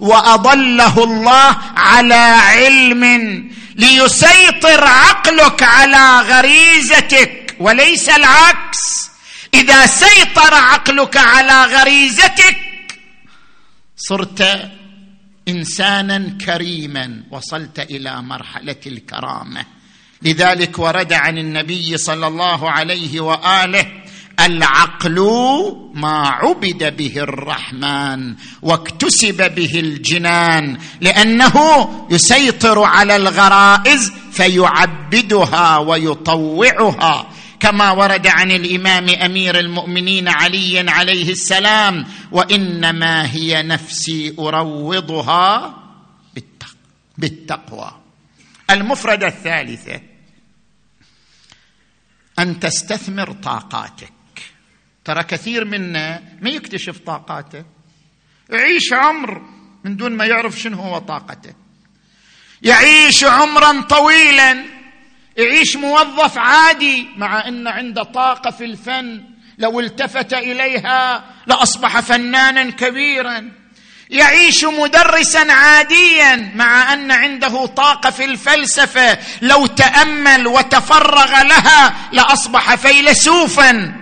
وأضله 0.00 1.04
الله 1.04 1.56
على 1.76 2.14
علم 2.54 3.04
ليسيطر 3.74 4.84
عقلك 4.84 5.62
على 5.62 6.20
غريزتك. 6.20 7.56
وليس 7.60 8.08
العكس. 8.08 9.10
إذا 9.54 9.86
سيطر 9.86 10.54
عقلك 10.54 11.16
على 11.16 11.64
غريزتك 11.64 12.56
صرت 13.96 14.70
انسانا 15.48 16.38
كريما. 16.46 17.22
وصلت 17.30 17.78
إلى 17.78 18.22
مرحلة 18.22 18.80
الكرامة. 18.86 19.79
لذلك 20.22 20.78
ورد 20.78 21.12
عن 21.12 21.38
النبي 21.38 21.96
صلى 21.96 22.26
الله 22.26 22.70
عليه 22.70 23.20
وآله 23.20 23.86
العقل 24.40 25.18
ما 25.94 26.28
عبد 26.28 26.96
به 26.96 27.12
الرحمن 27.16 28.34
واكتسب 28.62 29.54
به 29.54 29.80
الجنان 29.80 30.78
لأنه 31.00 31.88
يسيطر 32.10 32.82
على 32.82 33.16
الغرائز 33.16 34.12
فيعبدها 34.32 35.78
ويطوعها. 35.78 37.26
كما 37.60 37.90
ورد 37.90 38.26
عن 38.26 38.50
الإمام 38.50 39.08
أمير 39.08 39.58
المؤمنين 39.58 40.28
علي 40.28 40.90
عليه 40.90 41.30
السلام 41.32 42.06
وإنما 42.32 43.32
هي 43.34 43.62
نفسي 43.62 44.34
أروضها 44.38 45.74
بالتقوى. 47.18 47.90
المفرده 48.70 49.28
الثالثة 49.28 50.09
أن 52.38 52.60
تستثمر 52.60 53.32
طاقاتك. 53.32 54.12
ترى 55.04 55.22
كثير 55.22 55.64
منا 55.64 56.22
ما 56.40 56.50
يكتشف 56.50 56.98
طاقاته. 56.98 57.64
يعيش 58.50 58.92
عمر 58.92 59.42
من 59.84 59.96
دون 59.96 60.12
ما 60.12 60.24
يعرف 60.24 60.58
شنو 60.58 60.76
هو 60.76 60.98
طاقته. 60.98 61.54
يعيش 62.62 63.24
عمرا 63.24 63.80
طويلا. 63.80 64.64
يعيش 65.36 65.76
موظف 65.76 66.38
عادي 66.38 67.08
مع 67.16 67.48
إن 67.48 67.66
عنده 67.66 68.02
طاقة 68.02 68.50
في 68.50 68.64
الفن 68.64 69.24
لو 69.58 69.80
التفت 69.80 70.34
إليها 70.34 71.24
لأصبح 71.46 72.00
فنانا 72.00 72.70
كبيرا. 72.70 73.59
يعيش 74.10 74.64
مدرسا 74.64 75.52
عاديا 75.52 76.52
مع 76.54 76.92
أن 76.92 77.10
عنده 77.10 77.66
طاقة 77.66 78.10
في 78.10 78.24
الفلسفة. 78.24 79.18
لو 79.42 79.66
تأمل 79.66 80.46
وتفرغ 80.46 81.42
لها 81.42 81.94
لأصبح 82.12 82.74
فيلسوفا. 82.74 83.92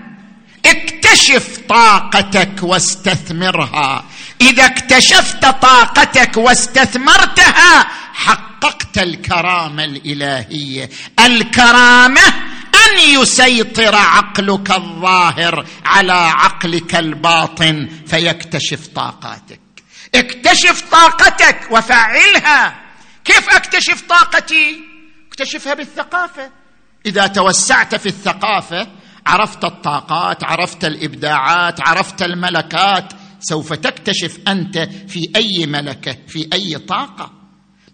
اكتشف 0.67 1.59
طاقتك 1.69 2.63
واستثمرها. 2.63 4.05
إذا 4.41 4.67
اكتشفت 4.67 5.47
طاقتك 5.47 6.37
واستثمرتها 6.37 7.87
حققت 8.15 8.99
الكرامة 8.99 9.85
الإلهية. 9.85 10.91
الكرامة 11.27 12.27
أن 12.75 12.99
يسيطر 12.99 13.95
عقلك 13.95 14.71
الظاهر 14.71 15.67
على 15.85 16.13
عقلك 16.13 16.95
الباطن 16.95 17.89
فيكتشف 18.07 18.87
طاقاتك. 18.87 19.68
اكتشف 20.15 20.85
طاقتك 20.91 21.59
وفعلها 21.71 22.81
كيف 23.25 23.49
اكتشف 23.49 24.03
طاقتي؟ 24.09 24.81
اكتشفها 25.29 25.75
بالثقافة. 25.75 26.51
إذا 27.07 27.27
توسعت 27.27 27.95
في 27.95 28.07
الثقافة 28.07 28.87
عرفت 29.27 29.65
الطاقات 29.65 30.45
عرفت 30.45 30.85
الإبداعات 30.85 31.81
عرفت 31.81 32.23
الملكات 32.23 33.13
سوف 33.41 33.73
تكتشف 33.73 34.39
أنت 34.49 34.79
في 35.09 35.33
أي 35.37 35.67
ملكة 35.67 36.17
في 36.29 36.49
أي 36.53 36.79
طاقة. 36.79 37.33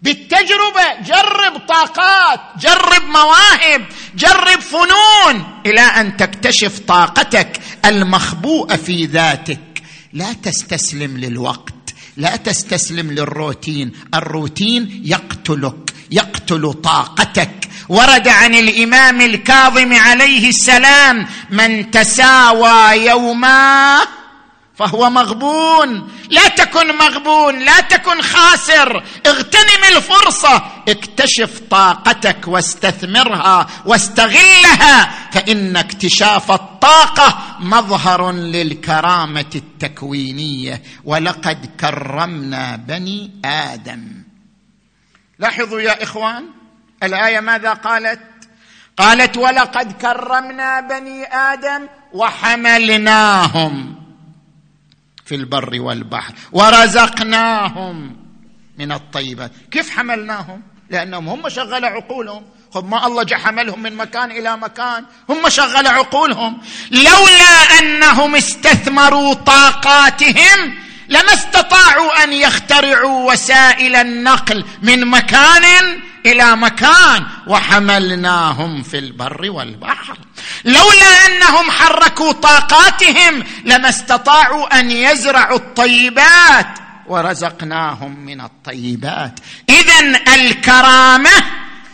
بالتجربة 0.01 1.01
جرب 1.05 1.57
طاقات 1.67 2.39
جرب 2.59 3.03
مواهب 3.03 3.85
جرب 4.15 4.59
فنون 4.59 5.61
إلى 5.65 5.81
أن 5.81 6.17
تكتشف 6.17 6.79
طاقتك 6.79 7.59
المخبوءة 7.85 8.75
في 8.75 9.05
ذاتك. 9.05 9.59
لا 10.13 10.33
تستسلم 10.33 11.17
للوقت. 11.17 11.74
لا 12.17 12.35
تستسلم 12.35 13.11
للروتين. 13.11 13.91
الروتين 14.13 15.01
يقتلك 15.05 15.93
يقتل 16.11 16.73
طاقتك. 16.73 17.69
ورد 17.89 18.27
عن 18.27 18.55
الإمام 18.55 19.21
الكاظم 19.21 19.93
عليه 19.93 20.49
السلام 20.49 21.27
من 21.49 21.91
تساوى 21.91 23.05
يوما 23.05 23.99
فهو 24.77 25.09
مغبون. 25.09 26.11
لا 26.29 26.47
تكن 26.47 26.97
مغبون 26.97 27.59
لا 27.59 27.79
تكن 27.79 28.21
خاسر. 28.21 29.03
اغتنم 29.25 29.95
الفرصة. 29.95 30.61
اكتشف 30.87 31.61
طاقتك 31.71 32.47
واستثمرها 32.47 33.67
واستغلها 33.85 35.11
فإن 35.31 35.77
اكتشاف 35.77 36.51
الطاقة 36.51 37.57
مظهر 37.59 38.31
للكرامة 38.31 39.51
التكوينية. 39.55 40.83
ولقد 41.03 41.69
كرمنا 41.79 42.75
بني 42.75 43.31
آدم. 43.45 44.23
لاحظوا 45.39 45.81
يا 45.81 46.03
إخوان 46.03 46.45
الآية 47.03 47.39
ماذا 47.39 47.73
قالت؟ 47.73 48.19
قالت 48.97 49.37
ولقد 49.37 49.91
كرمنا 49.91 50.79
بني 50.79 51.23
آدم 51.33 51.87
وحملناهم. 52.13 54.04
في 55.25 55.35
البر 55.35 55.81
والبحر. 55.81 56.33
ورزقناهم 56.51 58.15
من 58.77 58.91
الطيبات. 58.91 59.51
كيف 59.71 59.89
حملناهم؟ 59.89 60.61
لأنهم 60.89 61.29
هم 61.29 61.49
شغلوا 61.49 61.89
عقولهم. 61.89 62.43
خب 62.73 62.89
ما 62.89 63.07
الله 63.07 63.25
حملهم 63.33 63.81
من 63.81 63.95
مكان 63.95 64.31
إلى 64.31 64.57
مكان. 64.57 65.05
هم 65.29 65.49
شغلوا 65.49 65.91
عقولهم. 65.91 66.61
لولا 66.91 67.79
أنهم 67.79 68.35
استثمروا 68.35 69.33
طاقاتهم 69.33 70.75
لما 71.09 71.33
استطاعوا 71.33 72.23
أن 72.23 72.33
يخترعوا 72.33 73.31
وسائل 73.31 73.95
النقل 73.95 74.65
من 74.81 75.07
مكان 75.07 75.63
إلى 76.25 76.55
مكان. 76.55 77.25
وحملناهم 77.47 78.83
في 78.83 78.99
البر 78.99 79.51
والبحر. 79.51 80.17
لولا 80.65 81.25
أنهم 81.25 81.71
حركوا 81.71 82.31
طاقاتهم 82.31 83.43
لما 83.65 83.89
استطاعوا 83.89 84.79
أن 84.79 84.91
يزرعوا 84.91 85.57
الطيبات 85.57 86.67
ورزقناهم 87.07 88.19
من 88.25 88.41
الطيبات. 88.41 89.39
اذا 89.69 90.21
الكرامة 90.35 91.43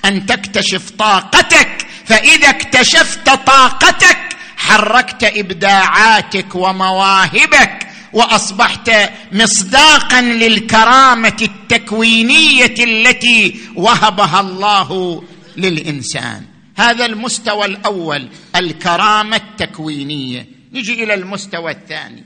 أن 0.05 0.25
تكتشف 0.25 0.89
طاقتك 0.89 1.87
فإذا 2.05 2.49
اكتشفت 2.49 3.29
طاقتك 3.29 4.17
حركت 4.57 5.23
إبداعاتك 5.23 6.55
ومواهبك 6.55 7.87
وأصبحت 8.13 8.91
مصداقا 9.31 10.21
للكرامة 10.21 11.37
التكوينية 11.41 12.75
التي 12.79 13.59
وهبها 13.75 14.39
الله 14.39 15.23
للإنسان. 15.57 16.50
هذا 16.81 17.05
المستوى 17.05 17.65
الأول 17.65 18.29
الكرامة 18.55 19.35
التكوينية. 19.35 20.47
نجي 20.73 21.03
إلى 21.03 21.13
المستوى 21.13 21.71
الثاني. 21.71 22.23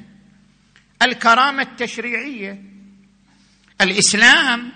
الكرامة 1.02 1.62
التشريعية. 1.62 2.62
الإسلام 3.82 4.72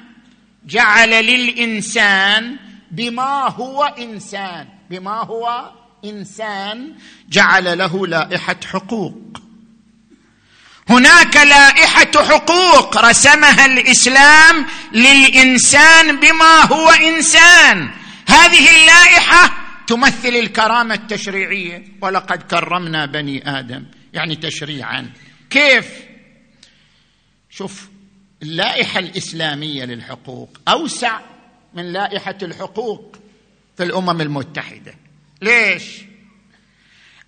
جعل 0.65 1.09
للإنسان 1.09 2.57
بما 2.91 3.49
هو 3.49 3.83
إنسان. 3.83 4.67
بما 4.89 5.23
هو 5.23 5.71
إنسان 6.05 6.95
جعل 7.29 7.77
له 7.77 8.07
لائحة 8.07 8.55
حقوق. 8.73 9.41
هناك 10.89 11.35
لائحة 11.35 12.11
حقوق 12.15 12.97
رسمها 12.97 13.65
الإسلام 13.65 14.65
للإنسان 14.93 16.19
بما 16.19 16.65
هو 16.65 16.89
إنسان. 16.89 17.89
هذه 18.27 18.81
اللائحة 18.81 19.68
تمثل 19.89 20.29
الكرامة 20.29 20.93
التشريعية. 20.95 21.83
ولقد 22.01 22.43
كرمنا 22.43 23.05
بني 23.05 23.59
آدم. 23.59 23.85
يعني 24.13 24.35
تشريعا. 24.35 25.13
كيف؟ 25.49 26.03
شوف 27.49 27.89
اللائحة 28.41 28.99
الإسلامية 28.99 29.85
للحقوق 29.85 30.57
أوسع 30.67 31.19
من 31.73 31.93
لائحة 31.93 32.37
الحقوق 32.43 33.17
في 33.77 33.83
الأمم 33.83 34.21
المتحدة. 34.21 34.95
ليش؟ 35.41 35.83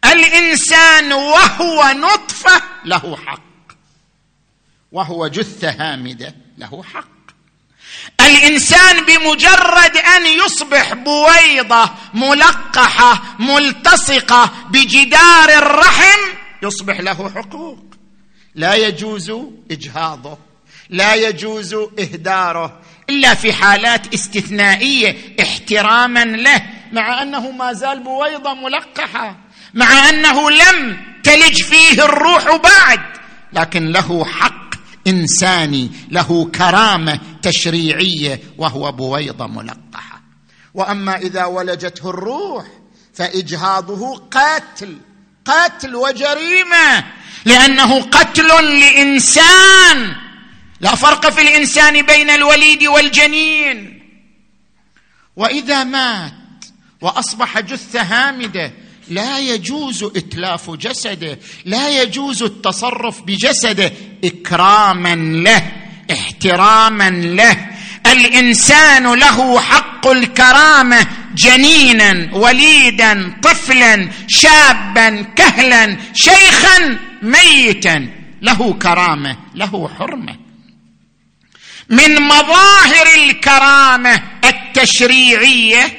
الإنسان 0.05 1.13
وهو 1.13 1.83
نطفة 1.91 2.61
له 2.85 3.17
حق. 3.17 3.73
وهو 4.91 5.27
جثة 5.27 5.69
هامدة 5.69 6.35
له 6.57 6.83
حق. 6.83 7.20
الإنسان 8.19 9.05
بمجرد 9.05 9.97
أن 9.97 10.25
يصبح 10.45 10.93
بويضة 10.93 11.89
ملقحة 12.13 13.21
ملتصقة 13.39 14.51
بجدار 14.69 15.49
الرحم 15.49 16.19
يصبح 16.63 16.99
له 16.99 17.31
حقوق. 17.35 17.79
لا 18.55 18.75
يجوز 18.75 19.31
إجهاضه 19.71 20.37
لا 20.89 21.15
يجوز 21.15 21.73
إهداره 21.73 22.79
إلا 23.09 23.33
في 23.33 23.53
حالات 23.53 24.13
استثنائية 24.13 25.35
احتراما 25.41 26.25
له 26.25 26.61
مع 26.91 27.21
أنه 27.21 27.51
ما 27.51 27.73
زال 27.73 28.03
بويضة 28.03 28.53
ملقحة 28.53 29.37
مع 29.73 30.09
أنه 30.09 30.51
لم 30.51 30.97
تلج 31.23 31.63
فيه 31.63 32.05
الروح 32.05 32.55
بعد 32.55 32.99
لكن 33.53 33.91
له 33.91 34.25
حق 34.25 34.71
إنساني 35.07 35.91
له 36.09 36.51
كرامة 36.55 37.19
تشريعيه 37.41 38.41
وهو 38.57 38.91
بويضه 38.91 39.47
ملقحه 39.47 40.21
وأما 40.73 41.17
إذا 41.17 41.45
ولجته 41.45 42.09
الروح 42.09 42.65
فإجهاضه 43.13 44.15
قتل 44.31 44.97
قتل 45.45 45.95
وجريمة 45.95 47.03
لأنه 47.45 48.01
قتل 48.01 48.47
لإنسان. 48.79 50.15
لا 50.79 50.95
فرق 50.95 51.29
في 51.29 51.41
الإنسان 51.41 52.05
بين 52.05 52.29
الوليد 52.29 52.83
والجنين. 52.83 54.01
وإذا 55.35 55.83
مات 55.83 56.33
وأصبح 57.01 57.59
جثة 57.59 58.01
هامدة 58.01 58.73
لا 59.09 59.39
يجوز 59.39 60.03
إتلاف 60.03 60.71
جسده 60.71 61.39
لا 61.65 62.01
يجوز 62.01 62.43
التصرف 62.43 63.21
بجسده 63.21 63.91
إكراما 64.23 65.15
له. 65.15 65.80
احتراما 66.11 67.09
له. 67.09 67.57
الإنسان 68.07 69.13
له 69.13 69.59
حق 69.59 70.07
الكرامة 70.07 71.07
جنينا 71.35 72.29
وليدا 72.33 73.33
طفلا 73.43 74.09
شابا 74.27 75.21
كهلا 75.35 75.97
شيخا 76.13 76.99
ميتا. 77.21 78.07
له 78.41 78.73
كرامة 78.73 79.37
له 79.55 79.89
حرمة. 79.99 80.35
من 81.89 82.21
مظاهر 82.21 83.07
الكرامة 83.15 84.21
التشريعية 84.45 85.97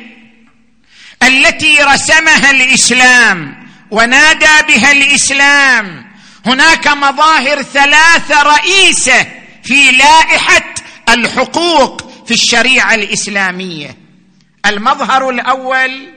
التي 1.22 1.78
رسمها 1.82 2.50
الإسلام 2.50 3.66
ونادى 3.90 4.66
بها 4.68 4.92
الإسلام. 4.92 6.12
هناك 6.46 6.88
مظاهر 6.88 7.62
ثلاثة 7.62 8.42
رئيسة 8.42 9.26
في 9.62 9.90
لائحة 9.90 10.74
الحقوق 11.08 12.12
في 12.26 12.34
الشريعة 12.34 12.94
الإسلامية. 12.94 13.98
المظهر 14.66 15.30
الأول 15.30 16.08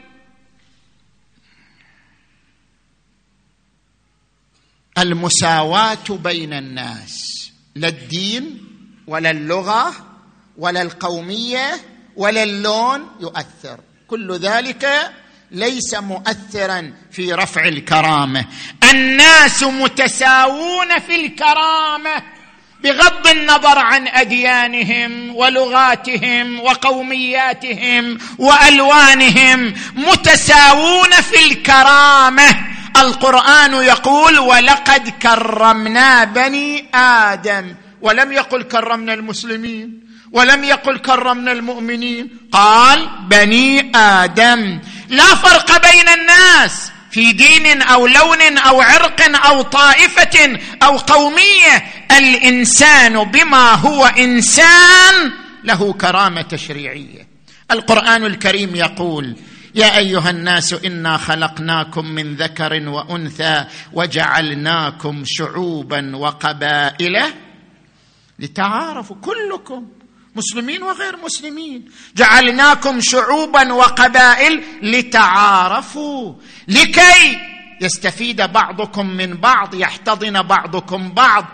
المساواة 4.97 6.05
بين 6.09 6.53
الناس 6.53 7.51
لا 7.75 7.87
الدين 7.87 8.61
ولا 9.07 9.31
اللغة 9.31 9.93
ولا 10.57 10.81
القومية 10.81 11.81
ولا 12.15 12.43
اللون 12.43 13.07
يؤثر. 13.19 13.79
كل 14.07 14.37
ذلك 14.37 15.13
ليس 15.51 15.93
مؤثرا 15.93 16.93
في 17.11 17.33
رفع 17.33 17.67
الكرامة. 17.67 18.45
الناس 18.91 19.63
متساوون 19.63 20.99
في 20.99 21.15
الكرامة. 21.15 22.34
بغض 22.85 23.27
النظر 23.27 23.79
عن 23.79 24.07
أديانهم 24.07 25.35
ولغاتهم 25.35 26.59
وقومياتهم 26.59 28.17
وألوانهم 28.37 29.73
متساوون 29.95 31.09
في 31.09 31.45
الكرامة. 31.51 32.55
القرآن 32.97 33.73
يقول 33.73 34.39
ولقد 34.39 35.09
كرمنا 35.09 36.23
بني 36.23 36.85
آدم 36.95 37.75
ولم 38.01 38.31
يقل 38.31 38.63
كرمنا 38.63 39.13
المسلمين 39.13 39.99
ولم 40.31 40.63
يقل 40.63 40.97
كرمنا 40.97 41.51
المؤمنين 41.51 42.29
قال 42.51 43.09
بني 43.29 43.91
آدم 43.95 44.79
لا 45.09 45.35
فرق 45.35 45.91
بين 45.91 46.09
الناس. 46.09 46.91
في 47.15 47.33
دين 47.33 47.81
أو 47.81 48.07
لون 48.07 48.57
أو 48.57 48.81
عرق 48.81 49.45
أو 49.45 49.61
طائفة 49.61 50.59
أو 50.83 50.97
قومية 50.97 51.85
الإنسان 52.17 53.23
بما 53.23 53.73
هو 53.73 54.05
إنسان 54.05 55.31
له 55.63 55.93
كرامة 55.93 56.41
تشريعية. 56.41 57.27
القرآن 57.71 58.25
الكريم 58.25 58.75
يقول 58.75 59.35
يا 59.75 59.97
أيها 59.97 60.29
الناس 60.29 60.73
إنا 60.73 61.17
خلقناكم 61.17 62.05
من 62.05 62.35
ذكر 62.35 62.89
وأنثى 62.89 63.65
وجعلناكم 63.93 65.23
شعوبا 65.25 66.15
وقبائل 66.15 67.23
لتعارفوا 68.39 69.15
كلكم 69.21 69.87
مسلمين 70.35 70.83
وغير 70.83 71.17
مسلمين. 71.17 71.91
جعلناكم 72.15 72.99
شعوبا 73.01 73.73
وقبائل 73.73 74.63
لتعارفوا. 74.81 76.33
لكي 76.67 77.39
يستفيد 77.81 78.41
بعضكم 78.41 79.05
من 79.05 79.33
بعض 79.33 79.75
يحتضن 79.75 80.41
بعضكم 80.41 81.11
بعض. 81.11 81.45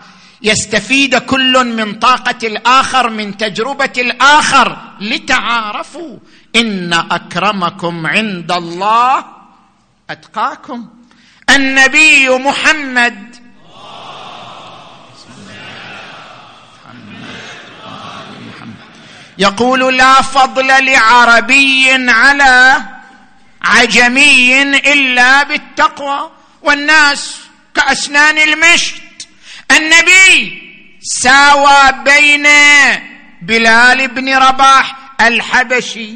يستفيد 0.41 1.15
كل 1.15 1.75
من 1.75 1.99
طاقة 1.99 2.47
الآخر 2.47 3.09
من 3.09 3.37
تجربة 3.37 3.93
الآخر. 3.97 4.77
لتعارفوا. 5.01 6.17
إن 6.55 6.93
أكرمكم 6.93 8.07
عند 8.07 8.51
الله 8.51 9.25
أتقاكم. 10.09 10.87
النبي 11.49 12.29
محمد 12.29 13.30
يقول 19.37 19.97
لا 19.97 20.21
فضل 20.21 20.85
لعربي 20.85 21.89
على 22.11 22.81
عجمي 23.61 24.61
إلا 24.63 25.43
بالتقوى 25.43 26.31
والناس 26.61 27.37
كأسنان 27.75 28.37
المشط 28.37 29.01
النبي 29.71 30.61
ساوى 31.01 31.91
بين 32.05 32.47
بلال 33.41 34.07
بن 34.07 34.37
رباح 34.37 34.95
الحبشي 35.21 36.15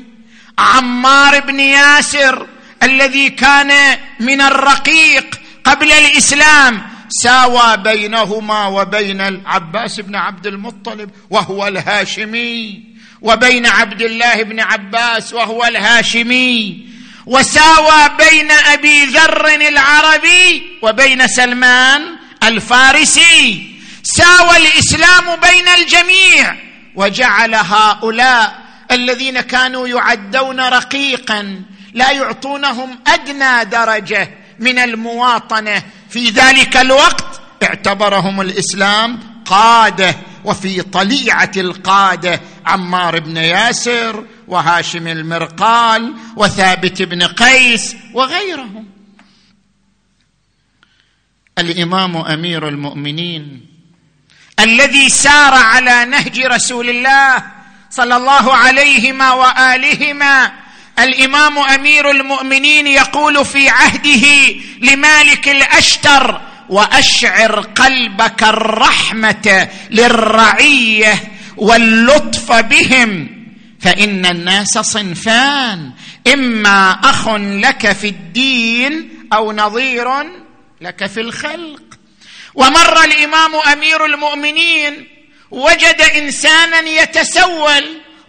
عمار 0.59 1.39
بن 1.39 1.59
ياسر 1.59 2.47
الذي 2.83 3.29
كان 3.29 3.97
من 4.19 4.41
الرقيق 4.41 5.39
قبل 5.63 5.91
الإسلام 5.91 6.87
ساوى 7.09 7.77
بينهما 7.77 8.67
وبين 8.67 9.21
العباس 9.21 9.99
بن 9.99 10.15
عبد 10.15 10.47
المطلب 10.47 11.09
وهو 11.29 11.67
الهاشمي. 11.67 12.94
وبين 13.25 13.65
عبد 13.65 14.01
الله 14.01 14.43
بن 14.43 14.59
عباس 14.59 15.33
وهو 15.33 15.65
الهاشمي 15.65 16.85
وساوى 17.25 18.09
بين 18.17 18.51
أبي 18.51 19.05
ذر 19.05 19.47
العربي 19.47 20.63
وبين 20.81 21.27
سلمان 21.27 22.01
الفارسي. 22.43 23.71
ساوى 24.03 24.57
الإسلام 24.57 25.35
بين 25.41 25.67
الجميع 25.67 26.55
وجعل 26.95 27.55
هؤلاء 27.55 28.65
الذين 28.91 29.41
كانوا 29.41 29.87
يعدون 29.87 30.59
رقيقا 30.59 31.63
لا 31.93 32.11
يعطونهم 32.11 32.99
أدنى 33.07 33.65
درجة 33.65 34.29
من 34.59 34.79
المواطنة. 34.79 35.83
في 36.09 36.29
ذلك 36.29 36.77
الوقت 36.77 37.41
اعتبرهم 37.63 38.41
الإسلام 38.41 39.19
قادة 39.45 40.15
وفي 40.43 40.81
طليعة 40.81 41.51
القادة. 41.57 42.41
عمار 42.65 43.19
بن 43.19 43.37
ياسر 43.37 44.25
وهاشم 44.47 45.07
المرقال 45.07 46.13
وثابت 46.35 47.01
بن 47.01 47.23
قيس 47.23 47.95
وغيرهم. 48.13 48.85
الإمام 51.57 52.17
أمير 52.17 52.67
المؤمنين 52.67 53.65
الذي 54.59 55.09
سار 55.09 55.53
على 55.53 56.05
نهج 56.05 56.39
رسول 56.39 56.89
الله 56.89 57.43
صلى 57.89 58.17
الله 58.17 58.55
عليهما 58.55 59.33
وآلهما. 59.33 60.51
الإمام 60.99 61.57
أمير 61.57 62.11
المؤمنين 62.11 62.87
يقول 62.87 63.45
في 63.45 63.69
عهده 63.69 64.27
لمالك 64.81 65.49
الأشتر 65.49 66.41
وأشعر 66.69 67.59
قلبك 67.59 68.43
الرحمة 68.43 69.69
للرعية 69.89 71.34
واللطف 71.57 72.51
بهم. 72.51 73.29
فإن 73.79 74.25
الناس 74.25 74.69
صنفان. 74.69 75.91
إما 76.33 76.91
أخ 76.91 77.29
لك 77.37 77.91
في 77.91 78.07
الدين 78.07 79.09
أو 79.33 79.51
نظير 79.51 80.07
لك 80.81 81.05
في 81.05 81.21
الخلق. 81.21 81.81
ومر 82.55 83.03
الإمام 83.03 83.55
أمير 83.55 84.05
المؤمنين 84.05 85.07
وجد 85.51 86.01
إنسانا 86.15 86.79
يتسول 86.79 87.83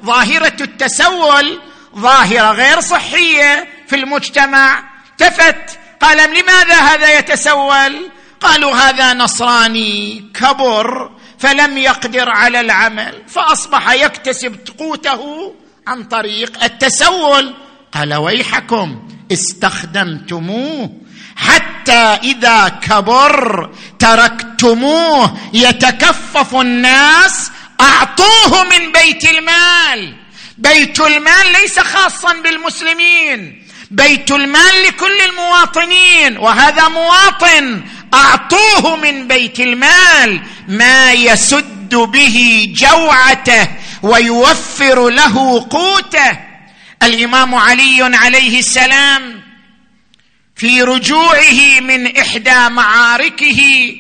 ظاهرة 0.05 0.57
التسول 0.61 1.61
ظاهرة 1.97 2.53
غير 2.53 2.81
صحية 2.81 3.69
في 3.89 3.97
المجتمع. 3.97 4.85
التفت 5.11 5.79
قال 6.01 6.31
لماذا 6.31 6.75
هذا 6.75 7.19
يتسول؟ 7.19 8.11
قالوا 8.41 8.75
هذا 8.75 9.15
نصراني 9.15 10.25
كبر. 10.35 11.11
فلم 11.39 11.79
يقدر 11.79 12.29
على 12.31 12.61
العمل 12.61 13.23
فأصبح 13.29 13.93
يكتسب 13.93 14.57
قوته 14.79 15.55
عن 15.87 16.05
طريق 16.05 16.65
التسول. 16.65 17.55
قال 17.93 18.15
ويحكم 18.15 19.09
استخدمتموه 19.33 20.91
حتى 21.37 22.19
إذا 22.23 22.69
كبر 22.69 23.71
تركتموه 23.99 25.39
يتكفف 25.53 26.55
الناس 26.55 27.51
أعطوه 27.81 28.65
من 28.65 28.93
بيت 28.93 29.25
المال. 29.25 30.15
بيت 30.59 31.01
المال 31.01 31.53
ليس 31.53 31.81
خاصا 31.81 32.33
بالمسلمين 32.33 33.67
بيت 33.91 34.31
المال 34.31 34.83
لكل 34.89 35.21
المواطنين 35.21 36.39
وهذا 36.39 36.89
مواطن 36.89 37.85
أعطوه 38.15 38.97
من 38.97 39.29
بيت 39.29 39.61
المال 39.61 40.41
ما 40.69 41.13
يسد 41.13 41.95
به 41.95 42.69
جوعته 42.77 43.69
ويوفر 44.03 45.09
له 45.09 45.67
قوته. 45.71 46.39
الإمام 47.03 47.55
علي 47.55 48.17
عليه 48.17 48.59
السلام 48.59 49.43
في 50.57 50.83
رجوعه 50.83 51.81
من 51.81 52.17
إحدى 52.17 52.69
معاركه 52.69 53.95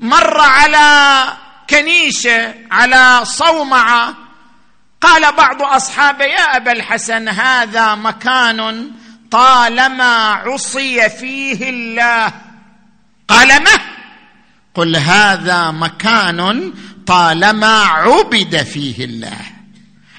مر 0.00 0.40
على 0.40 1.26
كنيسة 1.70 2.54
على 2.70 3.20
صومعة. 3.24 4.14
قال 5.00 5.32
بعض 5.32 5.62
اصحابه 5.62 6.24
يا 6.24 6.56
أبا 6.56 6.72
الحسن 6.72 7.28
هذا 7.28 7.94
مكان 7.94 8.90
طالما 9.30 10.32
عصي 10.32 11.10
فيه 11.10 11.70
الله. 11.70 12.32
قال 13.28 13.48
ما؟ 13.48 13.80
قل 14.74 14.96
هذا 14.96 15.70
مكان 15.70 16.72
طالما 17.06 17.78
عبد 17.84 18.62
فيه 18.62 19.04
الله. 19.04 19.40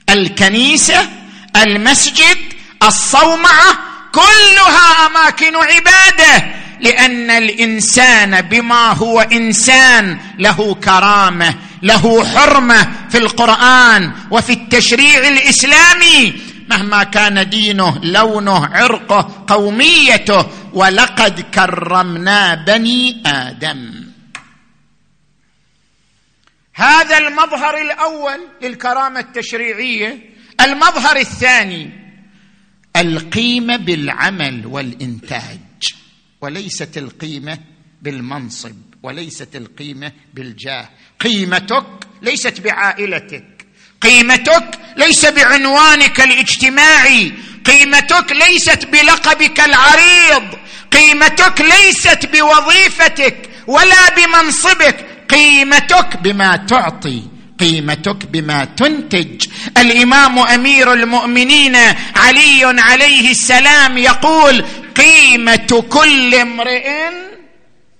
الكنيسة 0.09 1.09
المسجد 1.55 2.37
الصومعة 2.83 3.79
كلها 4.11 5.05
أماكن 5.07 5.55
عبادة. 5.55 6.55
لأن 6.81 7.29
الإنسان 7.29 8.41
بما 8.41 8.93
هو 8.93 9.21
إنسان 9.21 10.19
له 10.39 10.75
كرامة 10.75 11.55
له 11.81 12.25
حرمة 12.25 12.91
في 13.09 13.17
القرآن 13.17 14.11
وفي 14.31 14.53
التشريع 14.53 15.27
الإسلامي. 15.27 16.33
مهما 16.69 17.03
كان 17.03 17.49
دينه 17.49 17.99
لونه 18.03 18.65
عرقه 18.65 19.45
قوميته 19.47 20.45
ولقد 20.73 21.41
كرمنا 21.41 22.55
بني 22.55 23.23
آدم. 23.25 24.05
هذا 26.73 27.17
المظهر 27.17 27.81
الأول 27.81 28.39
للكرامة 28.61 29.19
التشريعية. 29.19 30.29
المظهر 30.61 31.17
الثاني 31.17 31.89
القيمة 32.95 33.75
بالعمل 33.75 34.65
والإنتاج 34.65 35.59
وليست 36.41 36.97
القيمة 36.97 37.59
بالمنصب 38.01 38.75
وليست 39.03 39.55
القيمة 39.55 40.11
بالجاه. 40.33 40.89
قيمتك 41.19 41.85
ليست 42.21 42.61
بعائلتك. 42.61 43.54
قيمتك 44.05 44.79
ليس 44.97 45.25
بعنوانك 45.25 46.21
الاجتماعي. 46.21 47.33
قيمتك 47.65 48.31
ليست 48.31 48.85
بلقبك 48.85 49.59
العريض. 49.59 50.43
قيمتك 50.91 51.61
ليست 51.61 52.29
بوظيفتك 52.33 53.49
ولا 53.67 54.09
بمنصبك. 54.15 55.05
قيمتك 55.29 56.17
بما 56.17 56.55
تعطي. 56.55 57.23
قيمتك 57.59 58.25
بما 58.25 58.65
تنتج. 58.65 59.47
الإمام 59.77 60.39
أمير 60.39 60.93
المؤمنين 60.93 61.75
علي 62.15 62.81
عليه 62.81 63.31
السلام 63.31 63.97
يقول 63.97 64.65
قيمة 64.95 65.83
كل 65.89 66.35
امرئ 66.35 67.09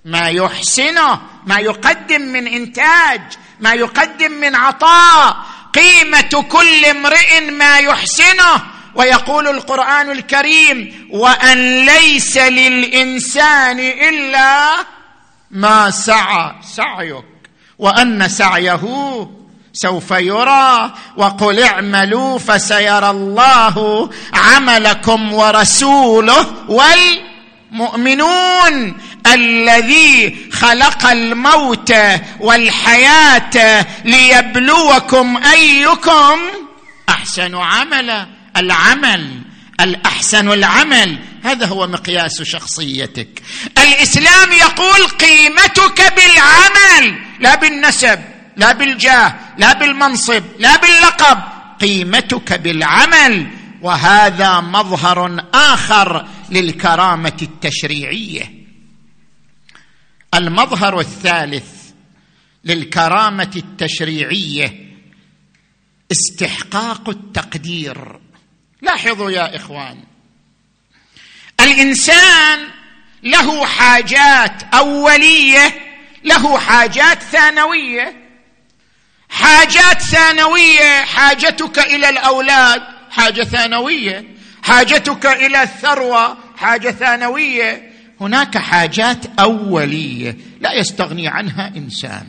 ما 0.04 0.28
يحسنه 0.28 1.20
ما 1.46 1.58
يقدم 1.58 2.20
من 2.20 2.46
إنتاج 2.46 3.20
ما 3.60 3.72
يقدم 3.72 4.32
من 4.32 4.54
عطاء. 4.54 5.36
قيمة 5.76 6.44
كل 6.48 6.84
امرئ 6.84 7.40
ما 7.40 7.78
يحسنه. 7.78 8.62
ويقول 8.94 9.48
القرآن 9.48 10.10
الكريم 10.10 11.08
وأن 11.12 11.86
ليس 11.86 12.36
للإنسان 12.38 13.78
إلا 13.78 14.72
ما 15.50 15.90
سعى. 15.90 16.52
سعيك. 16.76 17.24
وأن 17.78 18.28
سعيه 18.28 18.80
سوف 19.72 20.10
يرى. 20.10 20.92
وقل 21.16 21.62
اعملوا 21.62 22.38
فسيرى 22.38 23.10
الله 23.10 24.10
عملكم 24.34 25.34
ورسوله 25.34 26.46
والمؤمنون. 27.72 28.96
الذي 29.26 30.36
خلق 30.52 31.06
الموت 31.06 31.94
والحياة 32.40 33.86
ليبلوكم 34.04 35.36
أيكم 35.36 36.38
أحسن 37.08 37.54
عملا. 37.54 38.26
العمل 38.56 39.40
الأحسن 39.80 40.52
العمل. 40.52 41.18
هذا 41.44 41.66
هو 41.66 41.86
مقياس 41.86 42.42
شخصيتك. 42.42 43.42
الإسلام 43.78 44.52
يقول 44.52 45.06
قيمتك 45.06 46.14
بالعمل 46.16 47.18
لا 47.40 47.54
بالنسب 47.54 48.20
لا 48.56 48.72
بالجاه 48.72 49.34
لا 49.58 49.72
بالمنصب 49.72 50.42
لا 50.58 50.76
باللقب. 50.76 51.38
قيمتك 51.80 52.52
بالعمل. 52.52 53.46
وهذا 53.82 54.60
مظهر 54.60 55.44
آخر 55.54 56.26
للكرامة 56.50 57.36
التشريعية. 57.42 58.55
المظهر 60.34 61.00
الثالث 61.00 61.90
للكرامة 62.64 63.50
التشريعية 63.56 64.86
استحقاق 66.12 67.08
التقدير. 67.08 68.20
لاحظوا 68.82 69.30
يا 69.30 69.56
إخوان 69.56 70.04
الإنسان 71.60 72.68
له 73.22 73.66
حاجات 73.66 74.62
أولية 74.74 75.74
له 76.24 76.58
حاجات 76.58 77.22
ثانوية. 77.22 78.16
حاجات 79.28 80.02
ثانوية 80.02 81.04
حاجتك 81.04 81.78
إلى 81.78 82.08
الأولاد 82.08 82.82
حاجة 83.10 83.42
ثانوية. 83.42 84.24
حاجتك 84.62 85.26
إلى 85.26 85.62
الثروة 85.62 86.38
حاجة 86.56 86.90
ثانوية. 86.90 87.85
هناك 88.20 88.58
حاجات 88.58 89.26
أولية 89.38 90.36
لا 90.60 90.72
يستغني 90.72 91.28
عنها 91.28 91.72
إنسان. 91.76 92.26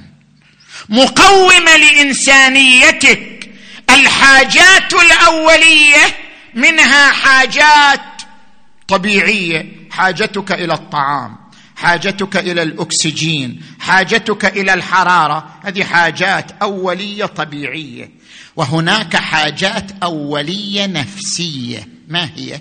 مقومه 0.90 1.78
لإنسانيتك 1.78 3.50
الحاجات 3.90 4.94
الأولية 4.94 6.16
منها 6.54 7.12
حاجات 7.12 8.02
طبيعية. 8.88 9.88
حاجتك 9.92 10.52
إلى 10.52 10.74
الطعام 10.74 11.38
حاجتك 11.76 12.38
إلى 12.38 12.64
الأكسجين 12.64 13.62
حاجتك 13.80 14.46
إلى 14.46 14.74
الحرارة. 14.74 15.60
هذه 15.64 15.84
حاجات 15.84 16.52
أولية 16.62 17.26
طبيعية. 17.26 18.12
وهناك 18.56 19.16
حاجات 19.16 19.92
أولية 20.04 20.86
نفسية. 20.86 21.88
ما 22.08 22.30
هي؟ 22.36 22.60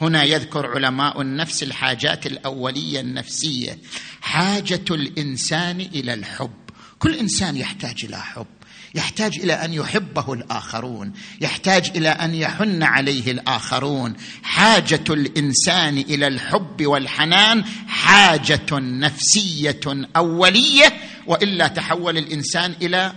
هنا 0.00 0.24
يذكر 0.24 0.66
علماء 0.66 1.20
النفس 1.20 1.62
الحاجات 1.62 2.26
الأولية 2.26 3.00
النفسية. 3.00 3.78
حاجة 4.20 4.84
الإنسان 4.90 5.80
إلى 5.80 6.14
الحب. 6.14 6.50
كل 6.98 7.14
إنسان 7.14 7.56
يحتاج 7.56 8.04
إلى 8.04 8.16
حب. 8.16 8.46
يحتاج 8.94 9.38
إلى 9.38 9.52
أن 9.52 9.72
يحبه 9.72 10.32
الآخرون. 10.32 11.12
يحتاج 11.40 11.90
إلى 11.96 12.08
أن 12.08 12.34
يحن 12.34 12.82
عليه 12.82 13.30
الآخرون. 13.30 14.16
حاجة 14.42 15.04
الإنسان 15.10 15.98
إلى 15.98 16.26
الحب 16.26 16.86
والحنان 16.86 17.64
حاجة 17.88 18.66
نفسية 18.72 19.80
أولية 20.16 20.92
وإلا 21.26 21.68
تحول 21.68 22.18
الإنسان 22.18 22.74
إلى 22.82 23.12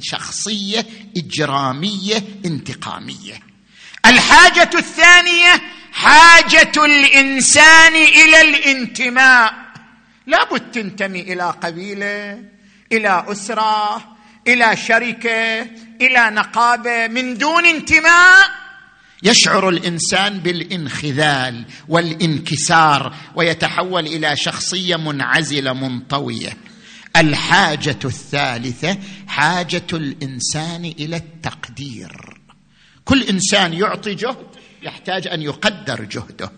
شخصية 0.00 0.86
إجرامية 1.16 2.24
انتقامية. 2.44 3.55
الحاجة 4.06 4.70
الثانية 4.74 5.62
حاجة 5.92 6.84
الإنسان 6.84 7.94
إلى 7.94 8.40
الانتماء. 8.40 9.54
لابد 10.26 10.70
تنتمي 10.70 11.20
إلى 11.20 11.50
قبيلة 11.50 12.42
إلى 12.92 13.24
أسرة 13.28 14.16
إلى 14.48 14.76
شركة 14.76 15.62
إلى 16.00 16.30
نقابة. 16.30 17.06
من 17.06 17.38
دون 17.38 17.66
انتماء 17.66 18.50
يشعر 19.22 19.68
الإنسان 19.68 20.38
بالانخذال 20.38 21.64
والانكسار 21.88 23.14
ويتحول 23.34 24.06
إلى 24.06 24.36
شخصية 24.36 24.96
منعزلة 24.96 25.72
منطوية. 25.72 26.56
الحاجة 27.16 27.98
الثالثة 28.04 28.98
حاجة 29.28 29.86
الإنسان 29.92 30.84
إلى 30.84 31.16
التقدير. 31.16 32.45
كل 33.06 33.22
إنسان 33.22 33.72
يعطي 33.72 34.14
جهد 34.14 34.46
يحتاج 34.82 35.26
أن 35.26 35.42
يقدر 35.42 36.04
جهده. 36.04 36.52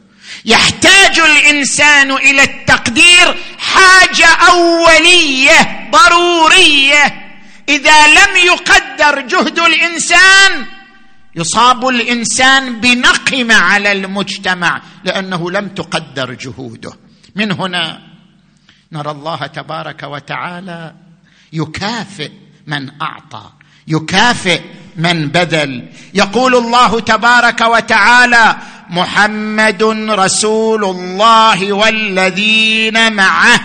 يحتاج 0.45 1.19
الإنسان 1.19 2.13
إلى 2.13 2.43
التقدير 2.43 3.37
حاجة 3.59 4.27
أولية 4.49 5.91
ضرورية. 5.91 7.29
إذا 7.69 8.07
لم 8.09 8.37
يقدر 8.47 9.21
جهد 9.21 9.59
الإنسان 9.59 10.67
يصاب 11.37 11.89
الإنسان 11.89 12.81
بنقمة 12.81 13.55
على 13.55 13.93
المجتمع 13.93 14.83
لأنه 15.05 15.51
لم 15.51 15.69
تقدر 15.69 16.35
جهوده. 16.35 16.93
من 17.35 17.53
هنا 17.53 18.03
نرى 18.93 19.11
الله 19.11 19.47
تبارك 19.47 20.03
وتعالى 20.03 20.95
يكافئ 21.53 22.31
من 22.67 23.03
أعطى 23.03 23.51
يكافئ 23.89 24.63
من 24.99 25.29
بذل 25.29 25.89
يقول 26.15 26.57
الله 26.57 27.01
تبارك 27.01 27.61
وتعالى 27.61 28.57
محمد 28.91 29.83
رسول 30.11 30.85
الله 30.85 31.73
والذين 31.73 33.13
معه. 33.13 33.61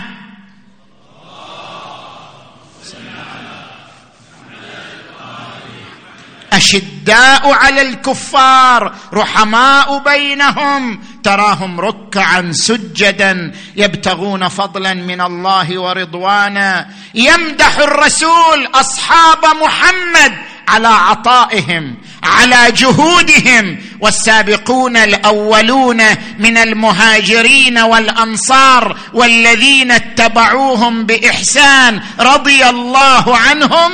أشداء 6.52 7.52
على 7.52 7.82
الكفار 7.82 8.94
رحماء 9.12 9.98
بينهم. 9.98 11.04
تراهم 11.24 11.80
ركعا 11.80 12.52
سجدا 12.52 13.52
يبتغون 13.76 14.48
فضلا 14.48 14.94
من 14.94 15.20
الله 15.20 15.78
ورضوانا. 15.78 16.88
يمدح 17.14 17.78
الرسول 17.78 18.68
أصحاب 18.74 19.44
محمد. 19.62 20.34
على 20.68 20.88
عطائهم 20.88 21.94
على 22.22 22.72
جهودهم. 22.72 23.78
والسابقون 24.00 24.96
الأولون 24.96 26.02
من 26.38 26.56
المهاجرين 26.56 27.78
والأنصار 27.78 28.98
والذين 29.14 29.90
اتبعوهم 29.90 31.06
بإحسان 31.06 32.00
رضي 32.20 32.68
الله 32.68 33.36
عنهم 33.36 33.92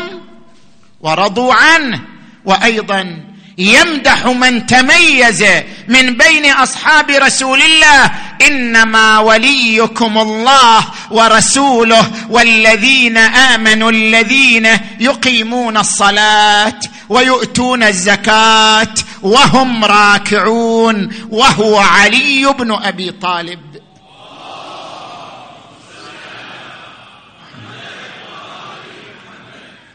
ورضوا 1.01 1.55
عنه. 1.55 2.01
وأيضا 2.45 3.30
يمدح 3.61 4.27
من 4.27 4.67
تميز 4.67 5.45
من 5.89 6.17
بين 6.17 6.53
أصحاب 6.53 7.11
رسول 7.11 7.63
الله 7.63 8.11
إنما 8.47 9.19
وليكم 9.19 10.19
الله 10.19 10.85
ورسوله 11.11 12.11
والذين 12.31 13.17
آمنوا 13.17 13.91
الذين 13.91 14.79
يقيمون 15.01 15.77
الصلاة 15.77 16.81
ويؤتون 17.09 17.83
الزكاة 17.83 18.95
وهم 19.23 19.85
راكعون 19.85 21.09
وهو 21.31 21.79
علي 21.79 22.55
بن 22.59 22.73
أبي 22.73 23.11
طالب. 23.11 23.61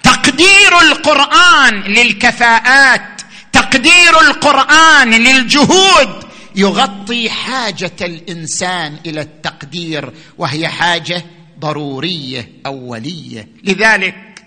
تقدير 0.03 0.81
القرآن 0.81 1.81
للكفاءات. 1.81 3.14
تقدير 3.55 4.21
القرآن 4.21 5.11
للجهود 5.11 6.25
يغطي 6.55 7.29
حاجة 7.29 7.95
الإنسان 8.01 8.97
إلى 9.05 9.21
التقدير 9.21 10.13
وهي 10.37 10.67
حاجة 10.67 11.25
ضرورية 11.59 12.49
أولية. 12.65 13.47
لذلك 13.63 14.45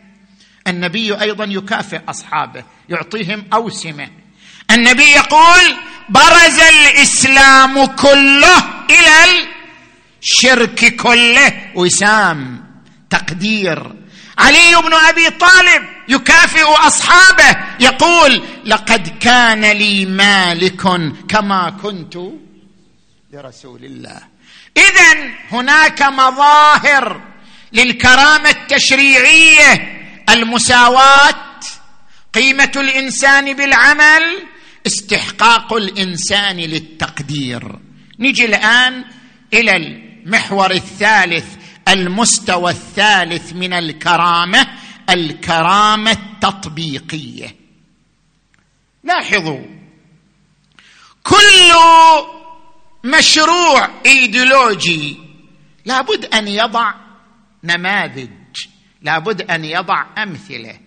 النبي 0.66 1.20
أيضا 1.20 1.44
يكافئ 1.44 2.00
أصحابه 2.08 2.64
يعطيهم 2.88 3.44
أوسمة. 3.52 4.08
النبي 4.70 5.10
يقول 5.10 5.76
برز 6.08 6.58
الإسلام 6.58 7.84
كله 7.86 8.58
إلى 8.90 9.48
الشرك 10.22 10.96
كله. 10.96 11.52
وسام 11.74 12.64
تقدير 13.10 13.97
علي 14.38 14.82
بن 14.82 14.94
أبي 14.94 15.30
طالب 15.30 15.82
يكافئ 16.08 16.64
أصحابه 16.64 17.56
يقول 17.80 18.42
لقد 18.64 19.18
كان 19.18 19.64
لي 19.64 20.06
مالك 20.06 20.82
كما 21.28 21.70
كنت 21.82 22.18
لرسول 23.32 23.84
الله. 23.84 24.20
اذا 24.76 25.30
هناك 25.50 26.02
مظاهر 26.02 27.20
للكرامة 27.72 28.50
التشريعية 28.50 29.98
المساواة 30.30 31.60
قيمة 32.34 32.72
الإنسان 32.76 33.54
بالعمل 33.54 34.22
استحقاق 34.86 35.72
الإنسان 35.72 36.56
للتقدير. 36.56 37.78
نجي 38.18 38.44
الآن 38.44 39.04
إلى 39.54 39.76
المحور 39.76 40.70
الثالث 40.70 41.46
المستوى 41.88 42.70
الثالث 42.70 43.52
من 43.52 43.72
الكرامة 43.72 44.68
الكرامة 45.10 46.10
التطبيقية. 46.10 47.56
لاحظوا 49.04 49.64
كل 51.22 51.72
مشروع 53.04 53.88
إيديولوجي 54.06 55.16
لابد 55.84 56.24
أن 56.24 56.48
يضع 56.48 56.94
نماذج 57.64 58.28
لابد 59.02 59.50
أن 59.50 59.64
يضع 59.64 60.06
أمثلة. 60.18 60.80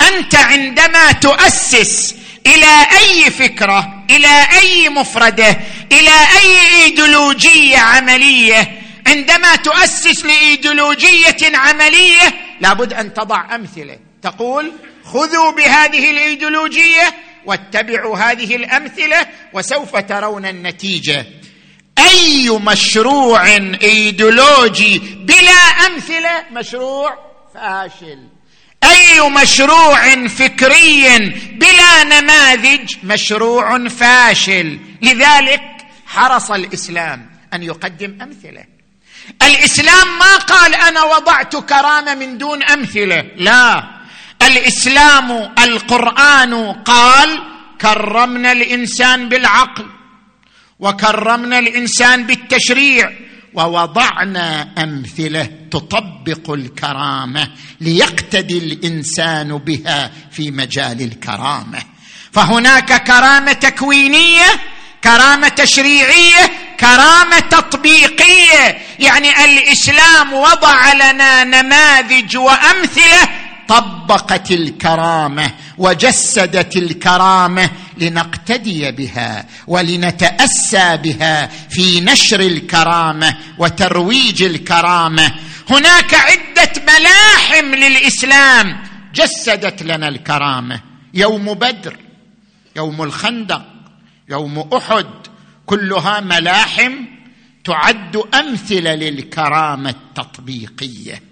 أنت 0.00 0.34
عندما 0.34 1.12
تؤسس 1.12 2.14
إلى 2.46 2.86
أي 2.98 3.30
فكرة 3.30 4.04
إلى 4.10 4.46
أي 4.62 4.88
مفردة 4.88 5.60
إلى 5.92 6.26
أي 6.38 6.82
إيديولوجية 6.82 7.78
عملية 7.78 8.82
عندما 9.06 9.56
تؤسس 9.56 10.24
لإيديولوجية 10.24 11.36
عملية 11.54 12.34
لابد 12.60 12.92
أن 12.92 13.14
تضع 13.14 13.54
أمثلة. 13.54 13.98
تقول 14.22 14.72
خذوا 15.04 15.50
بهذه 15.50 16.10
الإيديولوجية 16.10 17.14
واتبعوا 17.46 18.18
هذه 18.18 18.56
الأمثلة 18.56 19.26
وسوف 19.52 19.96
ترون 19.96 20.46
النتيجة. 20.46 21.26
أي 21.98 22.50
مشروع 22.50 23.56
إيديولوجي 23.82 24.98
بلا 24.98 25.86
أمثلة 25.86 26.44
مشروع 26.52 27.18
فاشل. 27.54 28.28
أي 28.84 29.30
مشروع 29.30 30.26
فكري 30.26 31.18
بلا 31.52 32.04
نماذج 32.04 32.94
مشروع 33.02 33.88
فاشل. 33.88 34.78
لذلك 35.02 35.62
حرص 36.06 36.50
الإسلام 36.50 37.30
أن 37.54 37.62
يقدم 37.62 38.18
أمثلة. 38.22 38.75
الإسلام 39.42 40.18
ما 40.18 40.36
قال 40.36 40.74
أنا 40.74 41.02
وضعت 41.02 41.56
كرامة 41.56 42.14
من 42.14 42.38
دون 42.38 42.62
أمثلة 42.62 43.24
لا. 43.36 43.84
الإسلام 44.42 45.30
القرآن 45.58 46.72
قال 46.72 47.42
كرمنا 47.80 48.52
الإنسان 48.52 49.28
بالعقل 49.28 49.86
وكرمنا 50.80 51.58
الإنسان 51.58 52.26
بالتشريع 52.26 53.12
ووضعنا 53.54 54.68
أمثلة 54.78 55.50
تطبق 55.70 56.50
الكرامة 56.50 57.50
ليقتدي 57.80 58.58
الإنسان 58.58 59.48
بها 59.58 60.10
في 60.30 60.50
مجال 60.50 61.02
الكرامة. 61.02 61.78
فهناك 62.32 63.04
كرامة 63.04 63.52
تكوينية 63.52 64.46
كرامة 65.06 65.48
تشريعية 65.48 66.50
كرامة 66.80 67.38
تطبيقية. 67.38 68.78
يعني 68.98 69.44
الإسلام 69.44 70.32
وضع 70.32 70.92
لنا 70.92 71.44
نماذج 71.44 72.36
وأمثلة. 72.36 73.28
طبقت 73.68 74.50
الكرامة 74.50 75.50
وجسدت 75.78 76.76
الكرامة 76.76 77.70
لنقتدي 77.98 78.90
بها 78.90 79.46
ولنتأسى 79.66 80.96
بها 80.96 81.50
في 81.70 82.00
نشر 82.00 82.40
الكرامة 82.40 83.36
وترويج 83.58 84.42
الكرامة. 84.42 85.32
هناك 85.70 86.14
عدة 86.14 86.72
ملاحم 86.82 87.74
للإسلام. 87.74 88.82
جسدت 89.14 89.82
لنا 89.82 90.08
الكرامة. 90.08 90.80
يوم 91.14 91.54
بدر 91.54 91.96
يوم 92.76 93.02
الخندق 93.02 93.75
يوم 94.28 94.58
أحد 94.58 95.06
كلها 95.66 96.20
ملاحم 96.20 96.92
تعد 97.64 98.16
أمثلة 98.34 98.94
للكرامة 98.94 99.90
التطبيقية. 99.90 101.22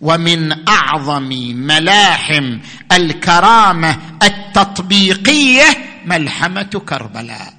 ومن 0.00 0.68
أعظم 0.68 1.28
ملاحم 1.56 2.58
الكرامة 2.92 3.98
التطبيقية 4.22 5.64
ملحمة 6.04 6.82
كربلاء. 6.88 7.54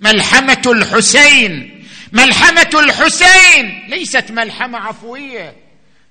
ملحمة 0.00 0.62
الحسين 0.66 1.84
ملحمة 2.12 2.70
الحسين! 2.74 3.86
ليست 3.88 4.30
ملحمة 4.30 4.78
عفوية. 4.78 5.56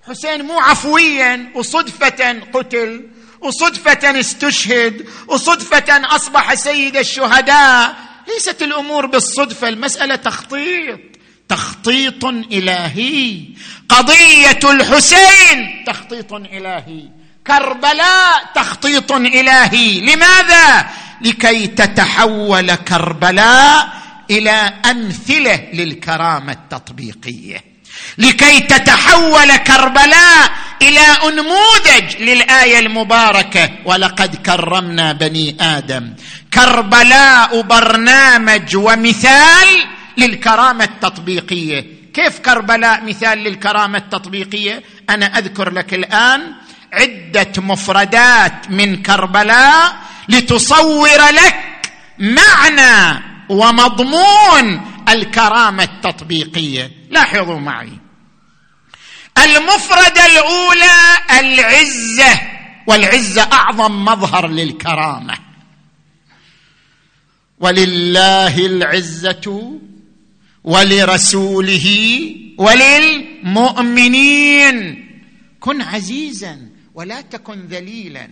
حسين 0.07 0.45
مو 0.45 0.59
عفويا 0.59 1.51
وصدفة 1.55 2.39
قتل 2.53 3.07
وصدفة 3.41 4.19
استشهد 4.19 5.05
وصدفة 5.27 6.15
أصبح 6.15 6.53
سيد 6.53 6.97
الشهداء. 6.97 7.95
ليست 8.27 8.61
الأمور 8.61 9.05
بالصدفة 9.05 9.69
المسألة 9.69 10.15
تخطيط 10.15 10.99
تخطيط 11.49 12.25
إلهي. 12.25 13.43
قضية 13.89 14.59
الحسين 14.63 15.83
تخطيط 15.87 16.33
إلهي. 16.33 17.03
كربلاء 17.47 18.51
تخطيط 18.55 19.11
إلهي. 19.11 19.99
لماذا؟ 20.01 20.87
لكي 21.21 21.67
تتحول 21.67 22.75
كربلاء 22.75 23.89
إلى 24.31 24.73
أمثلة 24.91 25.69
للكرامة 25.73 26.51
التطبيقية. 26.51 27.63
لكي 28.17 28.59
تتحول 28.59 29.57
كربلاء 29.57 30.51
إلى 30.81 31.29
انموذج 31.29 32.17
للآية 32.19 32.79
المباركة. 32.79 33.69
ولقد 33.85 34.35
كرمنا 34.35 35.11
بني 35.11 35.57
آدم. 35.61 36.13
كربلاء 36.53 37.61
برنامج 37.61 38.75
ومثال 38.75 39.67
للكرامة 40.17 40.83
التطبيقية. 40.83 41.85
كيف 42.13 42.39
كربلاء 42.39 43.03
مثال 43.03 43.37
للكرامة 43.37 43.97
التطبيقية؟ 43.97 44.83
أنا 45.09 45.37
أذكر 45.37 45.69
لك 45.69 45.93
الآن 45.93 46.53
عدة 46.93 47.51
مفردات 47.57 48.69
من 48.69 49.01
كربلاء 49.01 49.95
لتصور 50.29 51.29
لك 51.31 51.55
معنى 52.19 53.23
ومضمون 53.49 54.81
الكرامة 55.09 55.83
التطبيقية. 55.83 56.91
لاحظوا 57.11 57.59
معي. 57.59 58.06
المفرده 59.55 60.25
الأولى 60.25 61.17
العزة 61.39 62.41
والعزة 62.87 63.41
أعظم 63.41 64.05
مظهر 64.05 64.47
للكرامة. 64.47 65.37
ولله 67.59 68.65
العزة 68.65 69.79
ولرسوله 70.63 71.87
وللمؤمنين. 72.57 74.27
كن 75.59 75.81
عزيزا 75.81 76.69
ولا 76.93 77.21
تكن 77.21 77.67
ذليلا. 77.67 78.29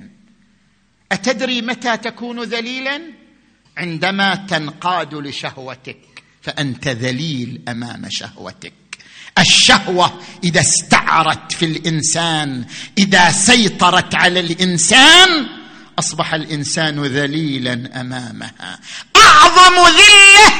أتدري 1.11 1.61
متى 1.61 1.97
تكون 1.97 2.43
ذليلا؟ 2.43 3.01
عندما 3.78 4.36
تنقاد 4.36 5.13
لشهوتك 5.13 5.97
فأنت 6.41 6.88
ذليل 6.88 7.61
أمام 7.68 8.05
شهوتك. 8.09 8.74
الشهوة 9.40 10.20
إذا 10.44 10.62
استعرت 10.62 11.52
في 11.52 11.66
الإنسان 11.66 12.66
إذا 12.98 13.32
سيطرت 13.32 14.16
على 14.16 14.40
الإنسان 14.40 15.48
أصبح 16.00 16.34
الإنسان 16.34 17.04
ذليلا 17.04 18.02
أمامها. 18.02 18.80
أعظم 19.16 19.76
ذلة 19.88 20.54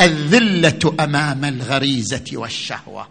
الذلة 0.00 0.96
أمام 1.00 1.44
الغريزة 1.44 2.24
والشهوة. 2.32 3.08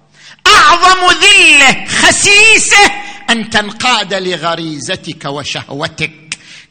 أعظم 0.48 1.18
ذلة 1.22 1.86
خسيسة 1.86 2.92
أن 3.30 3.50
تنقاد 3.50 4.14
لغريزتك 4.14 5.26
وشهوتك. 5.26 6.21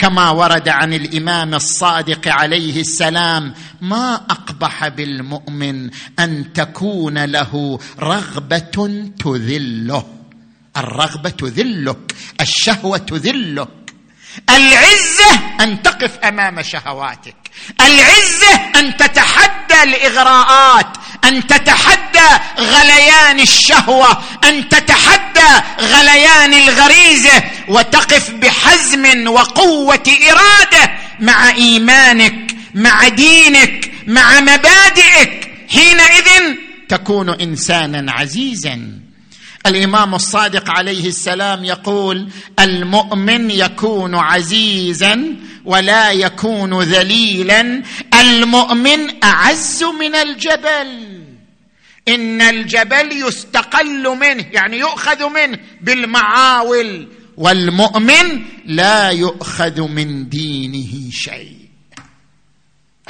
كما 0.01 0.31
ورد 0.31 0.69
عن 0.69 0.93
الإمام 0.93 1.55
الصادق 1.55 2.29
عليه 2.29 2.81
السلام 2.81 3.55
ما 3.81 4.15
أقبح 4.15 4.89
بالمؤمن 4.89 5.91
أن 6.19 6.53
تكون 6.53 7.25
له 7.25 7.79
رغبة 7.99 9.11
تذله. 9.19 10.07
الرغبة 10.77 11.31
تذلك 11.31 12.15
الشهوة 12.41 12.99
تذلك 12.99 13.69
العزة 14.51 15.31
أن 15.61 15.83
تقف 15.83 16.19
أمام 16.19 16.63
شهواتك. 16.63 17.40
العزة 17.81 18.55
أن 18.77 18.97
تتحدى 18.97 19.83
الإغراءات 19.83 20.87
أن 21.25 21.47
تتحدى 21.47 22.29
غليان 22.59 23.41
الشهوة 23.41 24.23
أن 24.45 24.69
تتحدى 24.69 25.65
غليان 25.81 26.55
الغريزة 26.55 27.43
وتقف 27.69 28.31
بحزم 28.31 29.29
وقوة 29.29 30.17
إرادة 30.31 30.91
مع 31.21 31.49
إيمانك 31.49 32.55
مع 32.75 33.09
دينك 33.09 33.91
مع 34.07 34.41
مبادئك. 34.41 35.51
حينئذ 35.71 36.57
تكون 36.89 37.29
انسانا 37.31 38.13
عزيزا. 38.13 39.00
الإمام 39.67 40.15
الصادق 40.15 40.71
عليه 40.71 41.09
السلام 41.09 41.65
يقول 41.65 42.29
المؤمن 42.61 43.51
يكون 43.51 44.15
عزيزا 44.15 45.37
ولا 45.65 46.11
يكون 46.11 46.83
ذليلا. 46.83 47.83
المؤمن 48.21 49.25
أعز 49.25 49.85
من 49.85 50.15
الجبل. 50.15 51.21
إن 52.09 52.41
الجبل 52.41 53.13
يستقل 53.13 54.17
منه 54.17 54.47
يعني 54.53 54.79
يؤخذ 54.79 55.29
منه 55.29 55.59
بالمعاول 55.81 57.09
والمؤمن 57.37 58.43
لا 58.67 59.11
يؤخذ 59.11 59.81
من 59.81 60.29
دينه 60.29 61.11
شيء. 61.11 61.60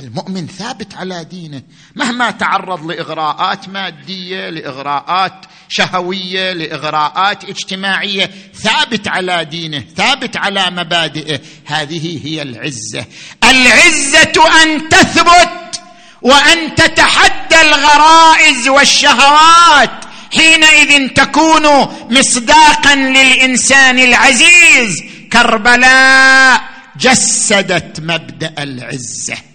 المؤمن 0.00 0.46
ثابت 0.46 0.94
على 0.94 1.24
دينه 1.24 1.62
مهما 1.96 2.30
تعرض 2.30 2.86
لإغراءات 2.86 3.68
مادية 3.68 4.50
لإغراءات 4.50 5.46
شهوية 5.68 6.52
لإغراءات 6.52 7.44
اجتماعية 7.44 8.30
ثابت 8.54 9.08
على 9.08 9.44
دينه 9.44 9.84
ثابت 9.96 10.36
على 10.36 10.70
مبادئه. 10.70 11.40
هذه 11.66 12.26
هي 12.26 12.42
العزة. 12.42 13.04
العزة 13.44 14.62
أن 14.62 14.88
تثبت 14.88 15.80
وأن 16.22 16.74
تتحدى 16.74 17.60
الغرائز 17.60 18.68
والشهوات 18.68 20.04
حينئذ 20.32 21.08
تكون 21.08 21.66
مصداقا 22.10 22.94
للإنسان 22.94 23.98
العزيز. 23.98 25.02
كربلاء 25.32 26.60
جسدت 26.96 28.00
مبدأ 28.00 28.54
العزة. 28.58 29.49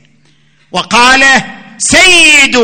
وقال 0.75 1.23
سيد 1.77 2.55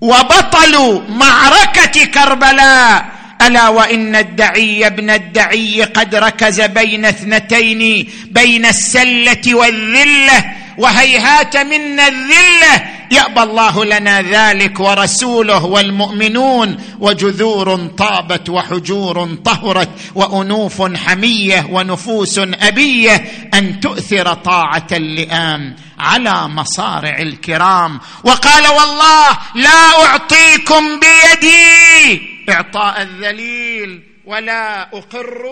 وبطل 0.00 1.02
معركة 1.08 2.04
كربلاء. 2.04 3.20
ألا 3.46 3.68
وإن 3.68 4.16
الدعي 4.16 4.86
ابن 4.86 5.10
الدعي 5.10 5.82
قد 5.82 6.14
ركز 6.14 6.60
بين 6.60 7.04
اثنتين 7.04 8.08
بين 8.30 8.66
السلة 8.66 9.54
والذلة 9.54 10.44
وهيهات 10.78 11.56
منا 11.56 12.08
الذلة 12.08 12.74
يأبى 13.10 13.42
الله 13.42 13.84
لنا 13.84 14.22
ذلك 14.22 14.80
ورسوله 14.80 15.64
والمؤمنون 15.64 16.76
وجذور 16.98 17.86
طابت 17.86 18.48
وحجور 18.48 19.34
طهرت 19.44 19.90
وأنوف 20.14 20.96
حمية 20.96 21.66
ونفوس 21.70 22.38
أبية 22.38 23.14
أن 23.54 23.80
تؤثر 23.80 24.34
طاعة 24.34 24.86
اللئام 24.92 25.76
على 25.98 26.48
مصارع 26.48 27.18
الكرام. 27.18 28.00
وقال 28.24 28.68
والله 28.68 29.38
لا 29.54 30.04
أعطيكم 30.06 31.00
بيدي 31.00 32.22
إعطاء 32.50 33.02
الذليل 33.02 34.02
ولا 34.26 34.82
أقر 34.82 35.42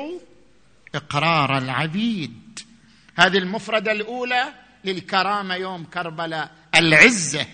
إقرار 0.94 1.58
العبيد. 1.58 2.60
هذه 3.16 3.38
المفردة 3.38 3.92
الأولى 3.92 4.44
للكرامة 4.84 5.54
يوم 5.54 5.84
كربلاء. 5.84 6.50
العزة. 6.78 7.46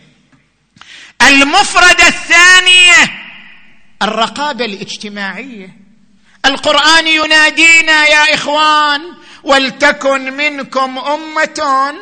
المفردة 1.22 2.08
الثانية 2.08 3.10
الرقابة 4.02 4.64
الاجتماعية. 4.64 5.76
القرآن 6.46 7.06
ينادينا 7.06 8.06
يا 8.06 8.34
إخوان 8.34 9.00
ولتكن 9.44 10.36
منكم 10.36 10.98
أمة 10.98 11.94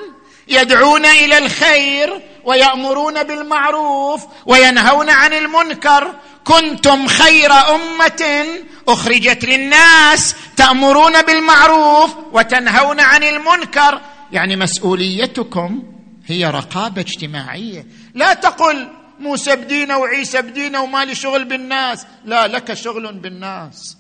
يدعون 0.49 1.07
إلى 1.07 1.39
الخير 1.39 2.23
ويأمرون 2.45 3.23
بالمعروف 3.23 4.25
وينهون 4.47 5.11
عن 5.11 5.33
المنكر. 5.33 6.15
كنتم 6.45 7.07
خير 7.07 7.53
أمة 7.53 8.47
أخرجت 8.89 9.45
للناس 9.45 10.35
تأمرون 10.57 11.23
بالمعروف 11.23 12.11
وتنهون 12.33 13.01
عن 13.01 13.23
المنكر. 13.23 14.01
يعني 14.33 14.57
مسؤوليتكم 14.57 15.83
هي 16.27 16.51
رقابة 16.51 17.01
اجتماعية. 17.01 17.87
لا 18.15 18.35
تقل 18.35 18.89
موسى 19.21 19.57
بدينا 19.57 19.97
وعيسى 19.97 20.43
بدينا 20.43 20.81
وما 20.81 21.05
لي 21.05 21.15
شغل 21.15 21.45
بالناس. 21.45 22.07
لا 22.25 22.47
لك 22.47 22.75
شغل 22.75 23.13
بالناس. 23.13 23.97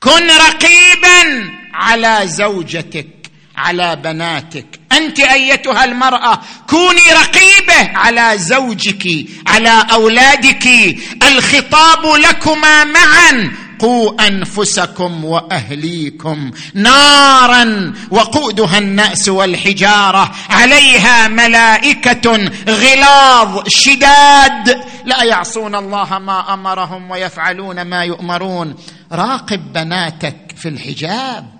كن 0.00 0.30
رقيبا 0.30 1.50
على 1.74 2.20
زوجتك 2.24 3.08
على 3.56 3.96
بناتك. 3.96 4.80
أنت 4.92 5.20
أيتها 5.20 5.84
المرأة 5.84 6.42
كوني 6.68 7.12
رقيبة 7.12 7.98
على 7.98 8.38
زوجك 8.38 9.04
على 9.46 9.86
أولادك. 9.92 10.66
الخطاب 11.22 12.06
لكما 12.06 12.84
معا 12.84 13.52
قوا 13.82 14.26
أنفسكم 14.26 15.24
وأهليكم 15.24 16.50
نارا 16.74 17.92
وقودها 18.10 18.78
الناس 18.78 19.28
والحجارة 19.28 20.32
عليها 20.50 21.28
ملائكة 21.28 22.50
غلاظ 22.68 23.62
شداد 23.68 24.84
لا 25.04 25.22
يعصون 25.22 25.74
الله 25.74 26.18
ما 26.18 26.54
أمرهم 26.54 27.10
ويفعلون 27.10 27.82
ما 27.82 28.04
يؤمرون. 28.04 28.74
راقب 29.12 29.72
بناتك 29.72 30.36
في 30.56 30.68
الحجاب. 30.68 31.51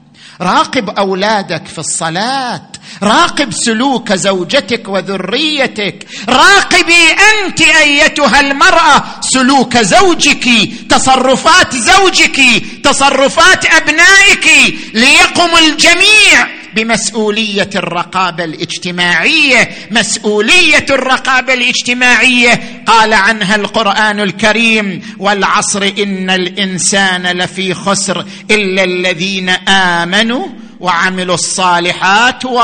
راقب 0.43 0.91
أولادك 0.91 1.67
في 1.67 1.79
الصلاة 1.79 2.63
راقب 3.03 3.53
سلوك 3.53 4.13
زوجتك 4.13 4.89
وذريتك 4.89 6.07
راقبي 6.29 7.11
أنت 7.33 7.61
أيتها 7.61 8.41
المرأة 8.41 9.05
سلوك 9.21 9.79
زوجك 9.79 10.49
تصرفات 10.91 11.77
زوجك 11.77 12.41
تصرفات 12.85 13.67
أبنائك 13.67 14.49
ليقم 14.95 15.57
الجميع. 15.57 16.62
بمسؤولية 16.75 17.71
الرقابة 17.77 18.45
الاجتماعية 18.45 19.71
مسؤولية 19.91 20.87
الرقابة 20.91 21.55
الاجتماعية. 21.55 22.83
قال 22.87 23.13
عنها 23.13 23.57
القرآن 23.57 24.21
الكريم 24.21 25.17
والعصر 25.19 25.83
إن 25.99 26.31
الإنسان 26.31 27.27
لفي 27.27 27.75
خسر 27.75 28.27
إلا 28.51 28.85
الذين 28.85 29.49
آمنوا 29.69 30.47
وعملوا 30.81 31.35
الصالحات 31.35 32.45
و 32.45 32.61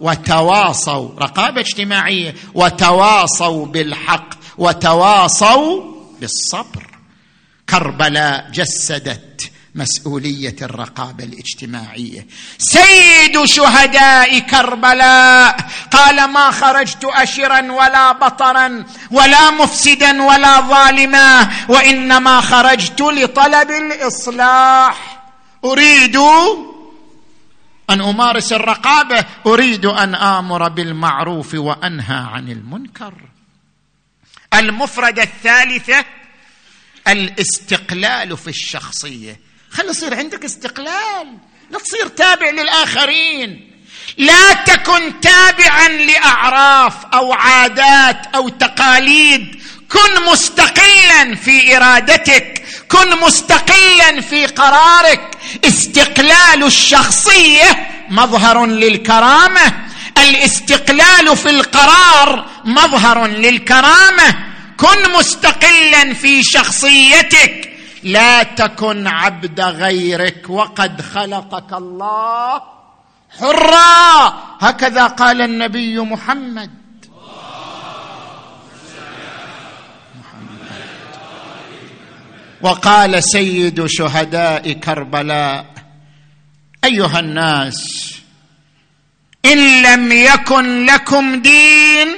وتواصوا. 0.00 1.10
رقابة 1.20 1.60
اجتماعية. 1.60 2.34
وتواصوا 2.54 3.66
بالحق. 3.66 4.28
وتواصوا 4.58 5.82
بالصبر. 6.20 6.86
كربلاء 7.70 8.50
جسدت. 8.54 9.50
مسؤولية 9.76 10.56
الرقابة 10.62 11.24
الاجتماعية. 11.24 12.26
سيد 12.58 13.44
شهداء 13.44 14.38
كربلاء 14.38 15.70
قال 15.92 16.24
ما 16.24 16.50
خرجت 16.50 17.04
اشرا 17.04 17.72
ولا 17.72 18.12
بطرا 18.12 18.84
ولا 19.10 19.50
مفسدا 19.50 20.22
ولا 20.22 20.60
ظالما 20.60 21.50
وإنما 21.68 22.40
خرجت 22.40 23.00
لطلب 23.00 23.70
الإصلاح. 23.70 25.22
أريد 25.64 26.16
أن 27.90 28.00
أمارس 28.00 28.52
الرقابة 28.52 29.24
أريد 29.46 29.86
أن 29.86 30.14
آمر 30.14 30.68
بالمعروف 30.68 31.54
وأنهى 31.54 32.26
عن 32.32 32.48
المنكر. 32.48 33.14
المفردة 34.54 35.22
الثالثة 35.22 36.04
الاستقلال 37.08 38.36
في 38.36 38.48
الشخصية. 38.48 39.45
خلي 39.76 39.88
يصير 39.88 40.14
عندك 40.14 40.44
استقلال 40.44 41.38
لا 41.70 41.78
تصير 41.78 42.06
تابع 42.06 42.50
للآخرين. 42.50 43.70
لا 44.18 44.52
تكن 44.52 45.20
تابعا 45.20 45.88
لأعراف 45.88 46.94
أو 47.14 47.32
عادات 47.32 48.26
أو 48.34 48.48
تقاليد. 48.48 49.62
كن 49.88 50.32
مستقلا 50.32 51.34
في 51.34 51.76
إرادتك 51.76 52.62
كن 52.88 53.20
مستقلا 53.20 54.20
في 54.20 54.46
قرارك. 54.46 55.30
استقلال 55.64 56.64
الشخصية 56.64 57.88
مظهر 58.10 58.66
للكرامة. 58.66 59.86
الاستقلال 60.18 61.36
في 61.36 61.50
القرار 61.50 62.50
مظهر 62.64 63.26
للكرامة. 63.26 64.34
كن 64.76 65.12
مستقلا 65.12 66.14
في 66.14 66.42
شخصيتك. 66.42 67.75
لا 68.06 68.42
تكن 68.42 69.06
عبد 69.06 69.60
غيرك 69.60 70.50
وقد 70.50 71.00
خلقك 71.00 71.72
الله 71.72 72.62
حرا. 73.38 74.32
هكذا 74.60 75.06
قال 75.06 75.42
النبي 75.42 76.00
محمد. 76.00 76.70
وقال 82.62 83.24
سيد 83.24 83.86
شهداء 83.86 84.72
كربلاء 84.72 85.66
أيها 86.84 87.18
الناس 87.20 88.12
إن 89.44 89.82
لم 89.82 90.12
يكن 90.12 90.86
لكم 90.86 91.42
دين 91.42 92.08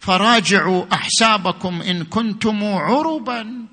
فراجعوا 0.00 0.84
أحسابكم 0.92 1.82
إن 1.82 2.04
كنتم 2.04 2.64
عربا. 2.64 3.70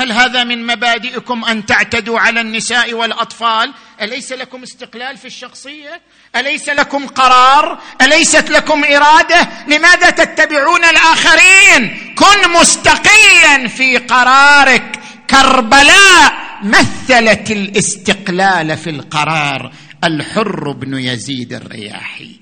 هل 0.00 0.12
هذا 0.12 0.44
من 0.44 0.66
مبادئكم 0.66 1.44
أن 1.44 1.66
تعتدوا 1.66 2.20
على 2.20 2.40
النساء 2.40 2.94
والأطفال؟ 2.94 3.72
أليس 4.02 4.32
لكم 4.32 4.62
استقلال 4.62 5.16
في 5.16 5.24
الشخصية؟ 5.24 6.00
أليس 6.36 6.68
لكم 6.68 7.06
قرار؟ 7.06 7.78
أليست 8.02 8.50
لكم 8.50 8.84
إرادة؟ 8.84 9.48
لماذا 9.68 10.10
تتبعون 10.10 10.84
الآخرين؟ 10.84 12.14
كن 12.14 12.50
مستقلا 12.60 13.68
في 13.68 13.96
قرارك. 13.96 15.00
كربلاء 15.30 16.34
مثلت 16.62 17.50
الاستقلال 17.50 18.76
في 18.76 18.90
القرار. 18.90 19.72
الحر 20.04 20.72
بن 20.72 20.98
يزيد 20.98 21.52
الرياحي. 21.52 22.40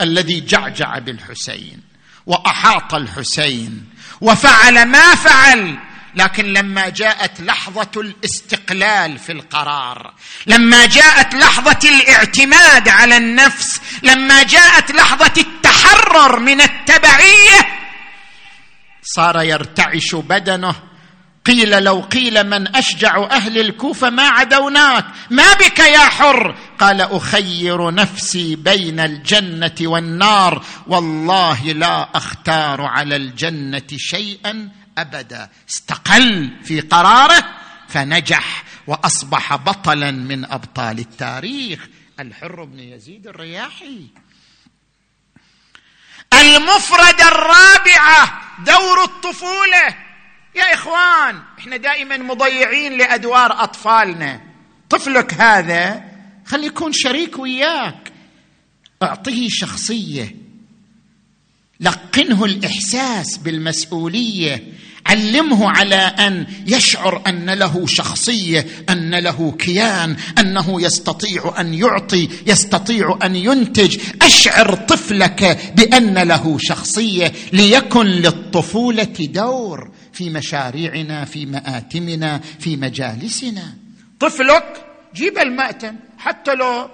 الذي 0.00 0.40
جعجع 0.40 0.98
بالحسين 0.98 1.80
وأحاط 2.26 2.94
الحسين 2.94 3.84
وفعل 4.20 4.86
ما 4.86 5.14
فعل. 5.14 5.91
لكن 6.14 6.52
لما 6.52 6.88
جاءت 6.88 7.40
لحظة 7.40 7.90
الاستقلال 7.96 9.18
في 9.18 9.32
القرار 9.32 10.14
لما 10.46 10.86
جاءت 10.86 11.34
لحظة 11.34 11.88
الاعتماد 11.88 12.88
على 12.88 13.16
النفس 13.16 13.80
لما 14.02 14.42
جاءت 14.42 14.90
لحظة 14.90 15.32
التحرر 15.40 16.38
من 16.38 16.60
التبعية 16.60 17.82
صار 19.02 19.42
يرتعش 19.42 20.14
بدنه. 20.14 20.74
قيل 21.46 21.82
لو 21.84 22.00
قيل 22.00 22.44
من 22.50 22.76
أشجع 22.76 23.28
أهل 23.30 23.58
الكوفة 23.58 24.10
ما 24.10 24.28
عدوناك 24.28 25.04
ما 25.30 25.52
بك 25.52 25.78
يا 25.78 25.98
حر؟ 25.98 26.56
قال 26.78 27.00
أخير 27.00 27.94
نفسي 27.94 28.56
بين 28.56 29.00
الجنة 29.00 29.74
والنار 29.80 30.64
والله 30.86 31.62
لا 31.62 32.08
أختار 32.14 32.82
على 32.82 33.16
الجنة 33.16 33.86
شيئا 33.96 34.68
أبدا 34.98 35.50
استقل 35.70 36.50
في 36.64 36.80
قراره 36.80 37.44
فنجح 37.88 38.64
وأصبح 38.86 39.56
بطلا 39.56 40.10
من 40.10 40.44
أبطال 40.44 40.98
التاريخ. 40.98 41.88
الحر 42.20 42.64
بن 42.64 42.78
يزيد 42.78 43.26
الرياحي. 43.26 44.06
المفرده 46.34 47.28
الرابعه 47.28 48.42
دور 48.64 49.04
الطفولة. 49.04 49.96
يا 50.54 50.74
إخوان 50.74 51.42
إحنا 51.58 51.76
دائما 51.76 52.16
مضيعين 52.16 52.98
لأدوار 52.98 53.62
أطفالنا. 53.62 54.40
طفلك 54.90 55.34
هذا 55.34 56.04
خلي 56.46 56.66
يكون 56.66 56.92
شريك 56.92 57.38
وياك. 57.38 58.12
أعطيه 59.02 59.48
شخصية. 59.48 60.36
لقنه 61.80 62.44
الإحساس 62.44 63.36
بالمسؤولية. 63.36 64.72
علمه 65.06 65.70
على 65.70 65.94
أن 65.96 66.46
يشعر 66.66 67.22
أن 67.26 67.50
له 67.50 67.86
شخصية 67.86 68.66
أن 68.90 69.14
له 69.14 69.54
كيان 69.58 70.16
أنه 70.38 70.82
يستطيع 70.82 71.54
أن 71.60 71.74
يعطي 71.74 72.28
يستطيع 72.46 73.18
أن 73.22 73.36
ينتج. 73.36 73.98
أشعر 74.22 74.74
طفلك 74.74 75.72
بأن 75.76 76.18
له 76.18 76.58
شخصية 76.60 77.32
ليكن 77.52 78.06
للطفولة 78.06 79.16
دور 79.20 79.90
في 80.12 80.30
مشاريعنا 80.30 81.24
في 81.24 81.46
مآتمنا 81.46 82.40
في 82.60 82.76
مجالسنا. 82.76 83.74
طفلك 84.20 84.84
جيب 85.14 85.38
المأتم 85.38 85.96
حتى 86.18 86.54
لو 86.54 86.88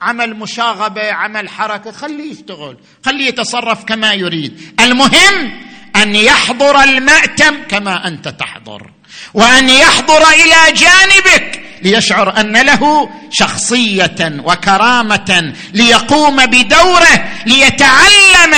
عمل 0.00 0.36
مشاغبة 0.36 1.12
عمل 1.12 1.48
حركة 1.48 1.90
خليه 1.90 2.32
يشتغل 2.32 2.76
خليه 3.04 3.26
يتصرف 3.28 3.84
كما 3.84 4.12
يريد. 4.12 4.60
المهم 4.80 5.64
أن 5.96 6.14
يحضر 6.14 6.82
المأتم 6.82 7.54
كما 7.68 8.08
أنت 8.08 8.28
تحضر 8.28 8.90
وأن 9.34 9.70
يحضر 9.70 10.22
إلى 10.28 10.72
جانبك 10.76 11.60
ليشعر 11.82 12.40
أن 12.40 12.56
له 12.56 13.10
شخصية 13.32 14.16
وكرامة 14.44 15.52
ليقوم 15.74 16.46
بدوره 16.46 17.24
ليتعلم 17.46 18.54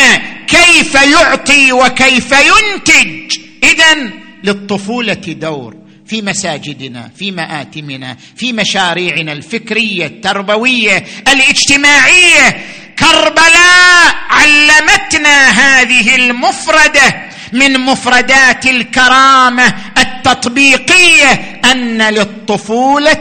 كيف 0.47 0.95
يعطي 0.95 1.72
وكيف 1.72 2.32
ينتج. 2.32 3.39
اذا 3.64 4.11
للطفولة 4.45 5.14
دور 5.14 5.76
في 6.07 6.22
مساجدنا 6.22 7.11
في 7.16 7.30
مآتمنا 7.30 8.16
في 8.37 8.53
مشاريعنا 8.53 9.32
الفكرية 9.32 10.07
التربوية 10.07 11.05
الاجتماعية 11.28 12.64
كربلاء 12.99 14.14
علمتنا 14.30 15.49
هذه 15.49 16.16
المفردة 16.16 17.26
من 17.53 17.80
مفردات 17.80 18.66
الكرامة 18.66 19.74
التطبيقية 19.99 21.61
أن 21.64 22.03
للطفولة 22.03 23.20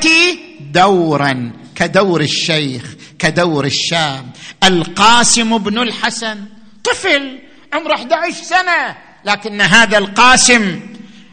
دورا 0.59 1.51
كدور 1.75 2.21
الشيخ 2.21 2.83
كدور 3.19 3.65
الشاب 3.65 4.25
القاسم 4.63 5.57
بن 5.57 5.81
الحسن 5.81 6.45
طفل 6.83 7.39
عمره 7.73 7.93
11 7.95 8.33
سنة 8.43 8.95
لكن 9.25 9.61
هذا 9.61 9.97
القاسم 9.97 10.79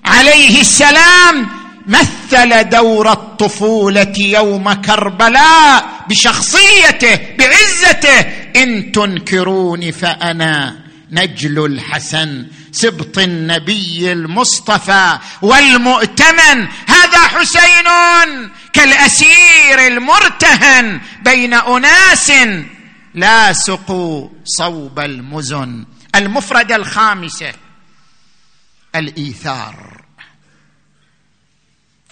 عليه 0.05 0.61
السلام 0.61 1.62
مثل 1.87 2.69
دور 2.69 3.13
الطفولة 3.13 4.15
يوم 4.19 4.73
كربلاء 4.73 6.05
بشخصيته 6.09 7.19
بعزته. 7.39 8.21
إن 8.57 8.93
تنكروني 8.93 9.93
فأنا 9.93 10.83
نجل 11.11 11.65
الحسن 11.65 12.47
سبط 12.73 13.19
النبي 13.19 14.13
المصطفى 14.13 15.19
والمؤتمن. 15.43 16.69
هذا 16.87 17.21
حسين 17.21 17.89
كالأسير 18.73 19.87
المرتهن 19.87 21.01
بين 21.25 21.55
أناس 21.55 22.33
لاصقوا 23.15 24.29
صوب 24.45 24.99
المزن. 24.99 25.85
المفرده 26.17 26.77
الخامسه 26.77 27.53
الإيثار. 28.95 29.92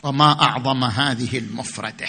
وما 0.03 0.43
أعظم 0.43 0.85
هذه 0.85 1.39
المفردة. 1.39 2.09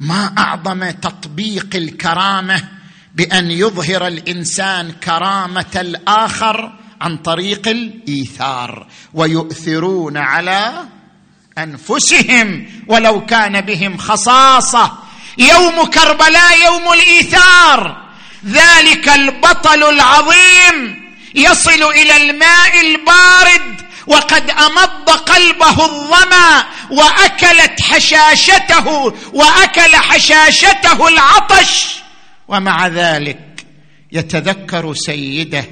ما 0.00 0.34
أعظم 0.38 0.90
تطبيق 0.90 1.68
الكرامة 1.74 2.68
بأن 3.14 3.50
يظهر 3.50 4.06
الإنسان 4.06 4.92
كرامة 4.92 5.72
الآخر 5.76 6.78
عن 7.00 7.16
طريق 7.16 7.68
الإيثار 7.68 8.86
ويؤثرون 9.14 10.16
على 10.16 10.84
أنفسهم 11.58 12.66
ولو 12.88 13.26
كان 13.26 13.60
بهم 13.60 13.96
خصاصة. 13.96 14.98
يوم 15.38 15.84
كربلاء 15.84 16.64
يوم 16.64 16.92
الإيثار. 16.92 18.06
ذلك 18.46 19.08
البطل 19.08 19.82
العظيم. 19.84 21.06
يصل 21.34 21.82
إلى 21.82 22.16
الماء 22.16 22.80
البارد. 22.80 23.85
وقد 24.06 24.50
أمض 24.50 25.10
قلبه 25.10 25.84
الظمأ 25.84 26.64
وأكلت 26.90 27.80
حشاشته 27.80 28.88
وأكل 29.32 29.96
حشاشته 29.96 31.08
العطش. 31.08 31.96
ومع 32.48 32.86
ذلك 32.86 33.66
يتذكر 34.12 34.94
سيده 34.94 35.64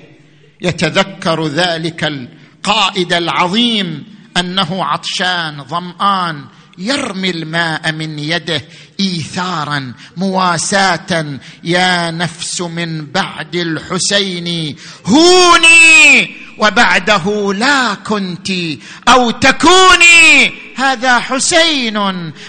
يتذكر 0.60 1.46
ذلك 1.46 2.04
القائد 2.04 3.12
العظيم 3.12 4.04
أنه 4.36 4.84
عطشان 4.84 5.64
ظمآن 5.64 6.44
يرمي 6.78 7.30
الماء 7.30 7.92
من 7.92 8.18
يده 8.18 8.62
إيثارا 9.00 9.92
مواساة 10.16 11.38
يا 11.64 12.10
نفس 12.10 12.60
من 12.60 13.06
بعد 13.06 13.54
الحسين 13.54 14.76
هوني 15.06 16.36
وبعده 16.58 17.54
لا 17.54 17.94
كنت 17.94 18.50
أو 19.08 19.30
تكوني. 19.30 20.52
هذا 20.76 21.18
حسين 21.18 21.96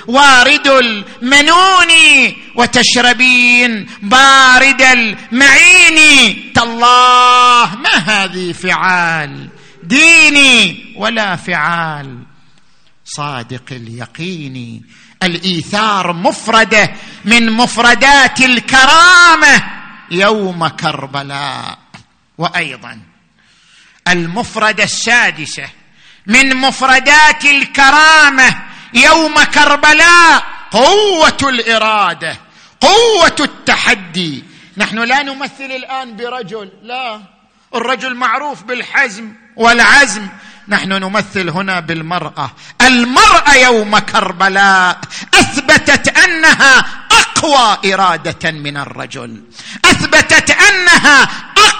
وارد 0.07 0.67
المنون 0.67 1.91
وتشربين 2.55 3.89
بارد 4.01 4.81
المعين. 4.81 6.53
تالله 6.53 7.75
ما 7.75 7.95
هذه 7.95 8.51
فعال؟ 8.51 9.49
ديني 9.83 10.93
ولا 10.97 11.35
فعال. 11.35 12.23
صادق 13.05 13.63
اليقين. 13.71 14.81
الإيثار 15.23 16.13
مفرده 16.13 16.93
من 17.25 17.51
مفردات 17.51 18.41
الكرامة 18.41 19.63
يوم 20.11 20.67
كربلاء. 20.67 21.77
وأيضا 22.37 23.14
المفرده 24.07 24.83
السادسة. 24.83 25.69
من 26.27 26.55
مفردات 26.55 27.45
الكرامة 27.45 28.55
يوم 28.93 29.43
كربلاء 29.43 30.43
قوة 30.71 31.37
الإرادة 31.43 32.37
قوة 32.81 33.35
التحدي. 33.39 34.43
نحن 34.77 34.99
لا 34.99 35.23
نمثل 35.23 35.71
الآن 35.75 36.15
برجل 36.15 36.71
لا. 36.83 37.21
الرجل 37.75 38.15
معروف 38.15 38.63
بالحزم 38.63 39.33
والعزم. 39.55 40.27
نحن 40.67 40.89
نمثل 40.89 41.49
هنا 41.49 41.79
بالمرأة. 41.79 42.51
المرأة 42.81 43.53
يوم 43.53 43.99
كربلاء 43.99 44.99
أثبتت 45.33 46.17
أنها 46.17 46.85
أقوى 47.11 47.93
إرادة 47.93 48.51
من 48.51 48.77
الرجل. 48.77 49.43
أثبتت 49.85 50.49
أنها 50.49 51.29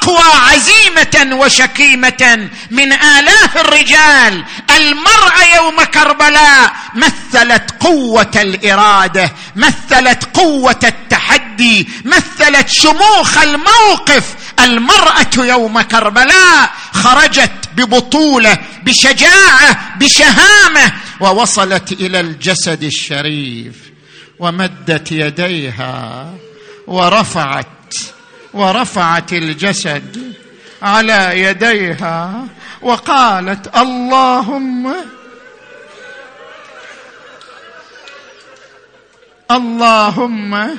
اقوى 0.06 0.42
عزيمة 0.52 1.36
وشكيمة 1.36 2.50
من 2.72 2.94
آلاف 2.94 3.58
الرجال. 3.58 4.44
المرأة 4.78 5.56
يوم 5.56 5.84
كربلاء 5.84 6.74
مثلت 6.96 7.72
قوة 7.80 8.32
الإرادة 8.36 9.32
مثلت 9.56 10.24
قوة 10.34 10.80
التحدي 10.84 11.88
مثلت 12.06 12.70
شموخ 12.70 13.38
الموقف. 13.38 14.24
المرأة 14.60 15.28
يوم 15.38 15.82
كربلاء 15.82 16.72
خرجت 16.94 17.52
ببطولة 17.76 18.58
بشجاعة 18.84 19.98
بشهامة 20.00 20.94
ووصلت 21.20 21.92
إلى 21.92 22.20
الجسد 22.20 22.84
الشريف 22.84 23.76
ومدت 24.40 25.12
يديها 25.12 26.30
ورفعت 26.88 27.68
ورفعت 28.56 29.34
الجسد 29.34 30.34
على 30.82 31.42
يديها 31.42 32.48
وقالت 32.82 33.78
اللهم 33.78 34.96
اللهم 39.52 40.78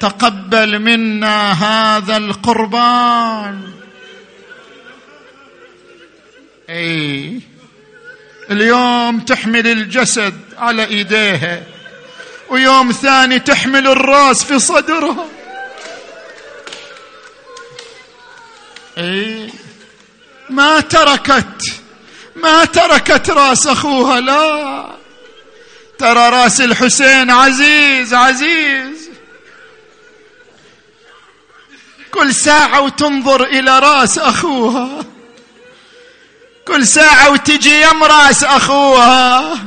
تقبل 0.00 0.78
منا 0.78 1.52
هذا 1.52 2.16
القربان. 2.16 3.72
أي 6.70 7.40
اليوم 8.50 9.20
تحمل 9.20 9.66
الجسد 9.66 10.40
على 10.58 10.84
إيديها 10.84 11.62
ويوم 12.50 12.92
ثاني 12.92 13.38
تحمل 13.38 13.86
الرأس 13.86 14.44
في 14.44 14.58
صدرها. 14.58 15.26
اي 18.98 19.50
ما 20.50 20.80
تركت 20.80 21.82
ما 22.36 22.64
تركت 22.64 23.30
راس 23.30 23.66
أخوها 23.66 24.20
لا. 24.20 24.86
ترى 25.98 26.28
راس 26.28 26.60
الحسين 26.60 27.30
عزيز 27.30 28.14
عزيز. 28.14 29.10
كل 32.10 32.34
ساعة 32.34 32.80
وتنظر 32.80 33.44
إلى 33.44 33.78
راس 33.78 34.18
أخوها. 34.18 35.04
كل 36.68 36.86
ساعة 36.86 37.30
وتجي 37.30 37.82
يم 37.82 38.04
راس 38.04 38.44
أخوها. 38.44 39.58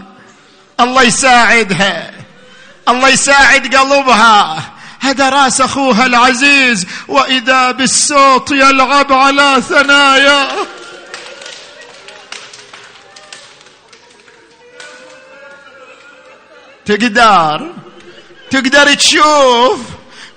الله 0.79 1.03
يساعدها 1.03 2.13
الله 2.89 3.09
يساعد 3.09 3.75
قلبها. 3.75 4.74
هذا 4.99 5.29
رأس 5.29 5.61
أخوها 5.61 6.05
العزيز 6.05 6.85
وإذا 7.07 7.71
بالصوت 7.71 8.51
يلعب 8.51 9.13
على 9.13 9.63
ثنايا. 9.69 10.47
تقدر؟ 16.85 17.73
تقدر 18.51 18.93
تشوف؟ 18.93 19.79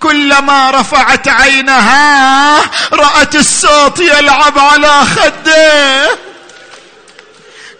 كلما 0.01 0.71
رفعت 0.71 1.29
عينها 1.29 2.61
رأت 2.93 3.35
الصوت 3.35 3.99
يلعب 3.99 4.59
على 4.59 5.03
خده. 5.05 6.19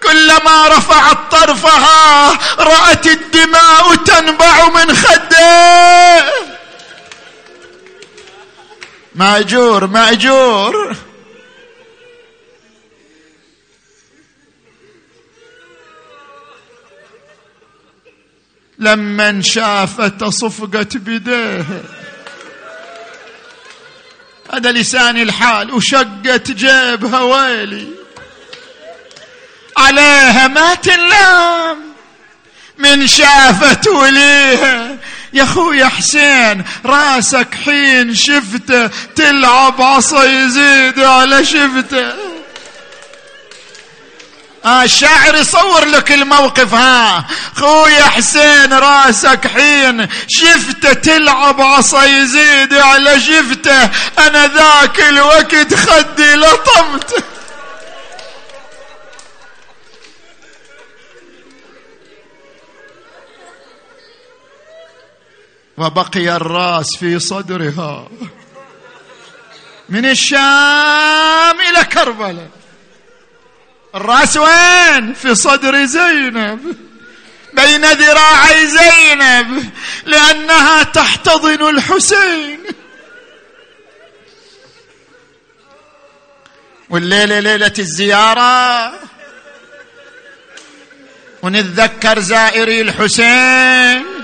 كلما 0.03 0.69
رفعت 0.69 1.19
طرفها 1.31 2.39
رأت 2.59 3.07
الدماء 3.07 3.95
تنبع 3.95 4.69
من 4.69 4.97
خده. 4.97 6.58
ماجور 9.19 9.87
ماجور. 9.87 10.97
لما 18.79 19.43
شافت 19.43 20.25
صفقت 20.25 20.97
بديه 20.97 21.65
هذا 24.53 24.73
لسان 24.73 25.17
الحال 25.17 25.75
وشقت 25.75 26.51
جيبها 26.51 27.21
ويلي. 27.21 27.89
عليها 29.77 30.49
ما 30.49 30.75
تنام 30.75 31.79
من 32.79 33.07
شافت 33.07 33.89
وليها. 33.89 34.99
يا 35.33 35.45
خويا 35.45 35.89
حسين 35.89 36.65
رأسك 36.87 37.49
حين 37.65 38.15
شفته 38.15 38.91
تلعب 39.17 39.83
عصا 39.83 40.25
يزيد 40.25 41.01
على 41.01 41.45
شفته. 41.45 42.13
آه 44.65 44.83
الشاعر 44.83 45.35
يصور 45.35 45.85
لك 45.85 46.13
الموقف 46.13 46.75
ها. 46.75 47.27
خويا 47.57 48.03
حسين 48.05 48.73
رأسك 48.73 49.47
حين 49.47 50.09
شفته 50.29 50.93
تلعب 50.93 51.61
عصا 51.61 52.05
يزيد 52.05 52.75
على 52.75 53.21
شفته. 53.21 53.91
أنا 54.19 54.47
ذاك 54.47 55.01
الوقت 55.01 55.75
خدي 55.75 56.35
لطمته. 56.35 57.23
وبقي 65.79 66.37
الراس 66.37 66.97
في 66.97 67.19
صدرها. 67.19 68.09
من 69.89 70.07
الشام 70.07 71.61
إلى 71.61 71.85
كربلاء. 71.93 72.51
الراس 73.95 74.37
وين؟ 74.37 75.15
في 75.15 75.35
صدر 75.35 75.85
زينب. 75.85 76.77
بين 77.53 77.85
ذراعي 77.85 78.67
زينب. 78.67 79.71
لأنها 80.07 80.83
تحتضن 80.83 81.69
الحسين. 81.69 82.61
والليلة 86.91 87.41
ليلة 87.41 87.73
الزيارة. 87.79 88.93
ونتذكر 91.43 92.19
زائري 92.19 92.81
الحسين. 92.81 94.18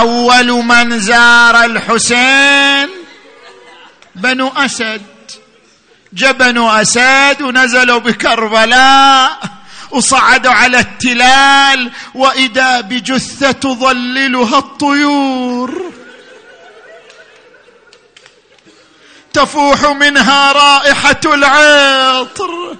أول 0.00 0.46
من 0.46 1.00
زار 1.00 1.64
الحسين 1.64 2.88
بنو 4.14 4.48
أسد. 4.48 5.02
جبنوا 6.12 6.82
أسد 6.82 7.42
ونزلوا 7.42 7.98
بكربلاء 7.98 9.38
وصعدوا 9.90 10.52
على 10.52 10.78
التلال 10.78 11.90
وإذا 12.14 12.80
بجثة 12.80 13.52
تظللها 13.52 14.58
الطيور. 14.58 15.92
تفوح 19.32 19.84
منها 19.84 20.52
رائحة 20.52 21.20
العطر. 21.24 22.76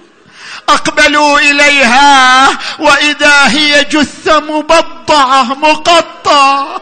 أقبلوا 0.69 1.39
إليها 1.39 2.49
وإذا 2.79 3.47
هي 3.47 3.83
جثة 3.83 4.39
مبضعه 4.39 5.43
مقطعة. 5.43 6.81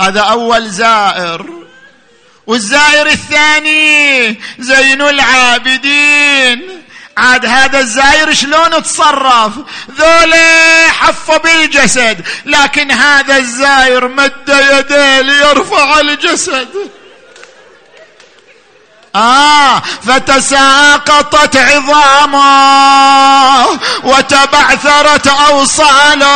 هذا 0.00 0.20
أول 0.20 0.70
زائر. 0.70 1.46
والزائر 2.46 3.06
الثاني 3.06 4.40
زين 4.58 5.02
العابدين. 5.02 6.82
عاد 7.18 7.46
هذا 7.46 7.78
الزاير 7.78 8.34
شلون 8.34 8.82
تصرف؟ 8.82 9.52
ذولا 9.90 10.88
حفوا 10.88 11.36
بالجسد 11.36 12.26
لكن 12.46 12.90
هذا 12.90 13.36
الزاير 13.36 14.08
مد 14.08 14.48
يديه 14.48 15.20
ليرفع 15.20 16.00
الجسد. 16.00 16.68
آه 19.16 19.82
فتساقطت 20.06 21.56
عظامه 21.56 22.46
وتبعثرت 24.04 25.26
أوصاله. 25.26 26.26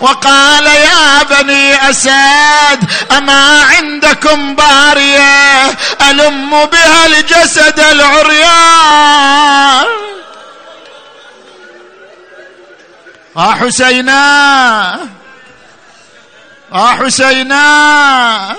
وقال 0.00 0.66
يا 0.66 1.22
بني 1.30 1.90
أساد 1.90 2.90
أما 3.18 3.62
عندكم 3.62 4.54
بارية 4.54 5.66
ألم 6.10 6.64
بها 6.64 7.06
الجسد 7.06 7.80
العريان؟ 7.80 9.26
آه 13.36 13.54
حسينا 13.54 15.00
آه 16.72 16.90
حسينا 16.90 18.56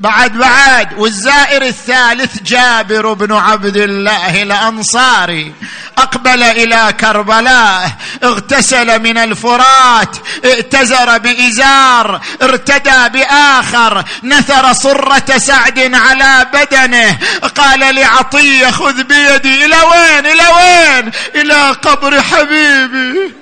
بعد 0.00 0.38
بعد 0.38 0.98
والزائر 0.98 1.62
الثالث 1.62 2.42
جابر 2.42 3.12
بن 3.12 3.32
عبد 3.32 3.76
الله 3.76 4.42
الأنصاري 4.42 5.52
أقبل 5.98 6.42
إلى 6.42 6.94
كربلاء 7.00 7.90
اغتسل 8.24 9.02
من 9.02 9.18
الفرات 9.18 10.16
ائتزر 10.44 11.18
بإزار 11.18 12.20
ارتدى 12.42 13.08
بآخر 13.18 14.04
نثر 14.22 14.72
صرة 14.72 15.38
سعد 15.38 15.94
على 15.94 16.46
بدنه 16.52 17.18
قال 17.56 17.94
لعطية 17.94 18.70
خذ 18.70 19.02
بيدي 19.02 19.64
إلى 19.64 19.76
وين؟ 19.76 20.26
إلى 20.26 20.46
وين؟ 20.48 21.12
إلى 21.34 21.70
قبر 21.70 22.22
حبيبي. 22.22 23.34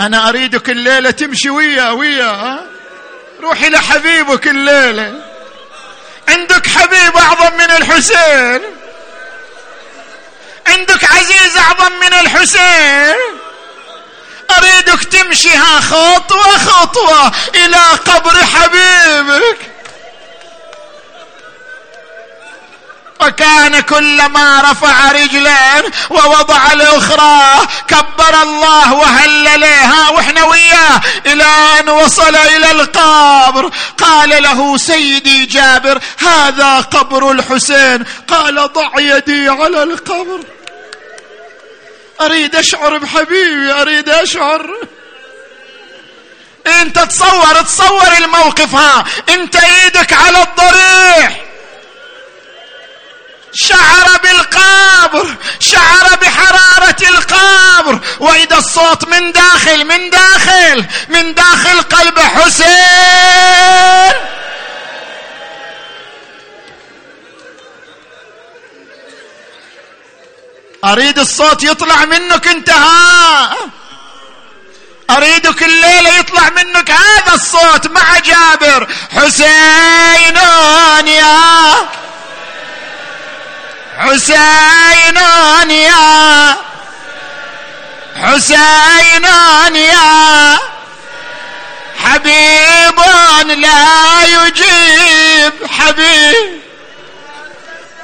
أنا 0.00 0.28
أريدك 0.28 0.70
الليلة 0.70 1.10
تمشي 1.10 1.50
ويا 1.50 1.90
ويا 1.90 2.69
روحي 3.40 3.70
لحبيبك 3.70 4.46
الليلة. 4.46 5.14
عندك 6.28 6.66
حبيب 6.66 7.16
أعظم 7.16 7.56
من 7.56 7.70
الحسين. 7.70 8.62
عندك 10.66 11.10
عزيز 11.10 11.56
أعظم 11.56 11.92
من 11.92 12.12
الحسين. 12.12 13.16
أريدك 14.58 15.04
تمشيها 15.04 15.80
خطوة 15.80 16.58
خطوة 16.58 17.32
إلى 17.54 17.76
قبر 17.76 18.36
حبيبك. 18.44 19.69
وكان 23.20 23.80
كلما 23.80 24.62
رفع 24.70 25.12
رجلين 25.12 25.92
ووضع 26.10 26.72
الأخرى 26.72 27.66
كبر 27.88 28.42
الله 28.42 28.92
وهللها 28.92 30.10
وإحنا 30.10 30.44
وياه 30.44 31.00
إلى 31.26 31.44
أن 31.80 31.88
وصل 31.88 32.36
إلى 32.36 32.70
القبر. 32.70 33.70
قال 33.98 34.42
له 34.42 34.76
سيدي 34.76 35.46
جابر 35.46 36.00
هذا 36.18 36.80
قبر 36.80 37.30
الحسين. 37.30 38.04
قال 38.28 38.72
ضع 38.72 38.90
يدي 38.98 39.48
على 39.48 39.82
القبر. 39.82 40.40
أريد 42.20 42.56
أشعر 42.56 42.98
بحبيبي 42.98 43.72
أريد 43.72 44.08
أشعر. 44.08 44.70
انت 46.66 46.98
تصور 46.98 47.54
تصور 47.62 48.12
الموقف 48.18 48.74
ها. 48.74 49.04
انت 49.28 49.56
إيدك 49.56 50.12
على 50.12 50.42
الضريح. 50.42 51.49
شعر 53.54 54.18
بالقبر 54.22 55.36
شعر 55.60 56.16
بحرارة 56.22 56.96
القبر. 57.08 58.00
وإذا 58.20 58.58
الصوت 58.58 59.08
من 59.08 59.32
داخل 59.32 59.84
من 59.84 60.10
داخل 60.10 60.84
من 61.08 61.34
داخل 61.34 61.82
قلب 61.82 62.18
حسين. 62.18 64.12
أريد 70.84 71.18
الصوت 71.18 71.62
يطلع 71.62 72.04
منك 72.04 72.46
انتهى 72.46 73.48
أريدك 75.10 75.62
الليلة 75.62 76.18
يطلع 76.18 76.50
منك 76.50 76.90
هذا 76.90 77.34
الصوت 77.34 77.86
مع 77.86 78.18
جابر 78.18 78.88
حسين 79.10 80.36
يا 81.06 81.74
حسين 84.00 85.16
يا 85.70 86.56
حسين 88.22 89.24
يا 89.74 90.58
حبيب 92.04 93.00
لا 93.46 94.24
يجيب 94.24 95.52
حبيب. 95.78 96.60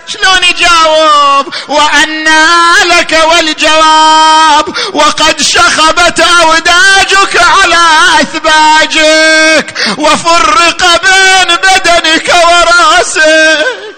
شلون 0.08 0.44
يجاوب؟ 0.44 1.54
وأنا 1.68 2.74
لك 2.84 3.18
والجواب 3.24 4.76
وقد 4.92 5.40
شخبت 5.40 6.20
أوداجك 6.20 7.40
على 7.42 7.82
أثباجك 8.20 9.74
وفرق 9.98 11.02
بين 11.02 11.56
بدنك 11.56 12.34
ورأسك. 12.34 13.26
آه 13.26 13.95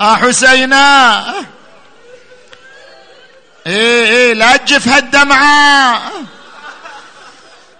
حسينا. 0.00 1.24
إيه 3.66 4.04
إيه 4.04 4.34
لا 4.34 4.56
تجف 4.56 4.88
هالدمعة. 4.88 6.02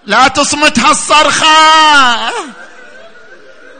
لا 0.07 0.29
تصمت 0.29 0.79
هالصرخة. 0.79 2.31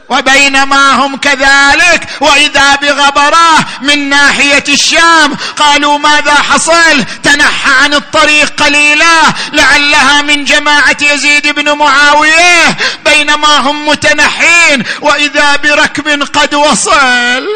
وبينما 0.09 0.91
هم 0.91 1.17
كذلك 1.17 2.07
وإذا 2.21 2.75
بغبراه 2.75 3.65
من 3.81 4.09
ناحية 4.09 4.63
الشام 4.69 5.37
قالوا 5.57 5.97
ماذا 5.97 6.33
حصل؟ 6.33 7.05
تنحى 7.23 7.71
عن 7.83 7.93
الطريق 7.93 8.63
قليلا 8.63 9.21
لعلها 9.53 10.21
من 10.21 10.43
جماعة 10.43 10.97
يزيد 11.01 11.47
بن 11.47 11.71
معاوية. 11.71 12.77
بينما 13.05 13.57
هم 13.57 13.87
متنحين 13.87 14.83
وإذا 15.01 15.55
بركب 15.55 16.23
قد 16.33 16.53
وصل. 16.53 17.47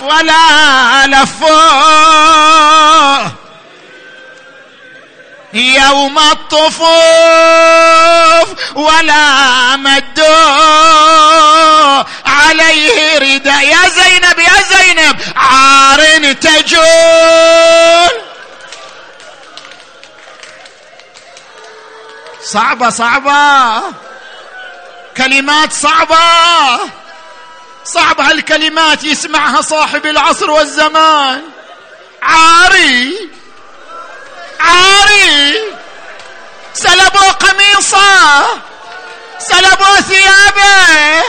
ولا 0.00 1.06
لفوه 1.06 2.56
يوم 5.52 6.18
الطفوف 6.18 6.86
ولا 8.74 9.76
مدوا 9.76 10.26
عليه 12.26 13.18
رداء 13.18 13.64
يا 13.64 13.88
زينب 13.88 14.38
يا 14.38 14.62
زينب 14.68 15.20
عار 15.36 16.32
تجول. 16.32 18.10
صعبة 22.44 22.90
صعبة. 22.90 23.82
كلمات 25.16 25.72
صعبة. 25.72 26.18
صعب 27.94 28.20
هالكلمات 28.20 29.04
يسمعها 29.04 29.62
صاحب 29.62 30.06
العصر 30.06 30.50
والزمان. 30.50 31.42
عاري 32.22 33.30
عاري. 34.60 35.58
سلبوا 36.74 37.30
قميصه 37.30 38.46
سلبوا 39.38 40.00
ثيابه. 40.00 41.22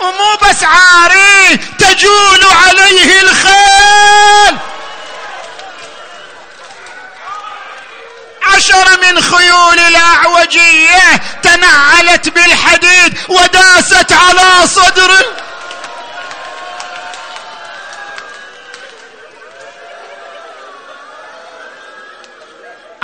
ومو 0.00 0.36
بس 0.42 0.62
عاري 0.62 1.56
تجول 1.78 2.44
عليه 2.66 3.20
الخيل. 3.20 4.56
عشر 8.42 9.00
من 9.02 9.20
خيول 9.20 9.78
الأعوجية 9.78 11.20
تنعلت 11.42 12.28
بالحديد 12.28 13.18
وداست 13.28 14.12
على 14.12 14.66
صدره. 14.66 15.45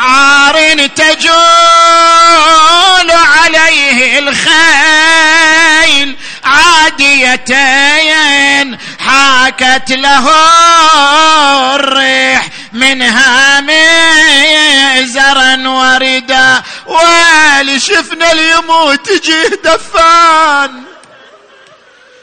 عار 0.02 0.86
تجول 0.86 1.32
عليه 3.10 4.18
الخيل. 4.18 6.16
عاديتين 6.44 7.52
حاكت 9.00 9.90
له 9.90 10.30
الريح 11.74 12.48
منها 12.72 13.60
ميزرا 13.60 15.68
وردا 15.68 16.62
ويل 16.86 17.82
شفنا 17.82 18.32
اليموت 18.32 19.10
تجيه 19.10 19.48
دفان. 19.64 20.91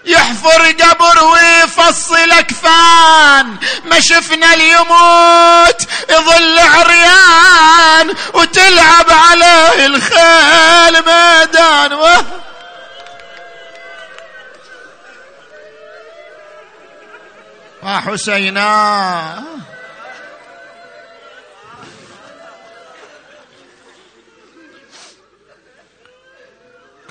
يحفر 0.10 0.72
قبر 0.72 1.24
ويفصل 1.24 2.32
أكفان. 2.32 3.58
ما 3.86 4.00
شفنا 4.00 4.54
اليموت 4.54 5.82
يظل 6.10 6.60
عريان 6.60 8.16
وتلعب 8.34 9.06
عليه 9.10 9.86
الخيل 9.86 10.94
ميدان. 11.06 11.94
و... 11.94 12.08
وحسينا 17.84 19.60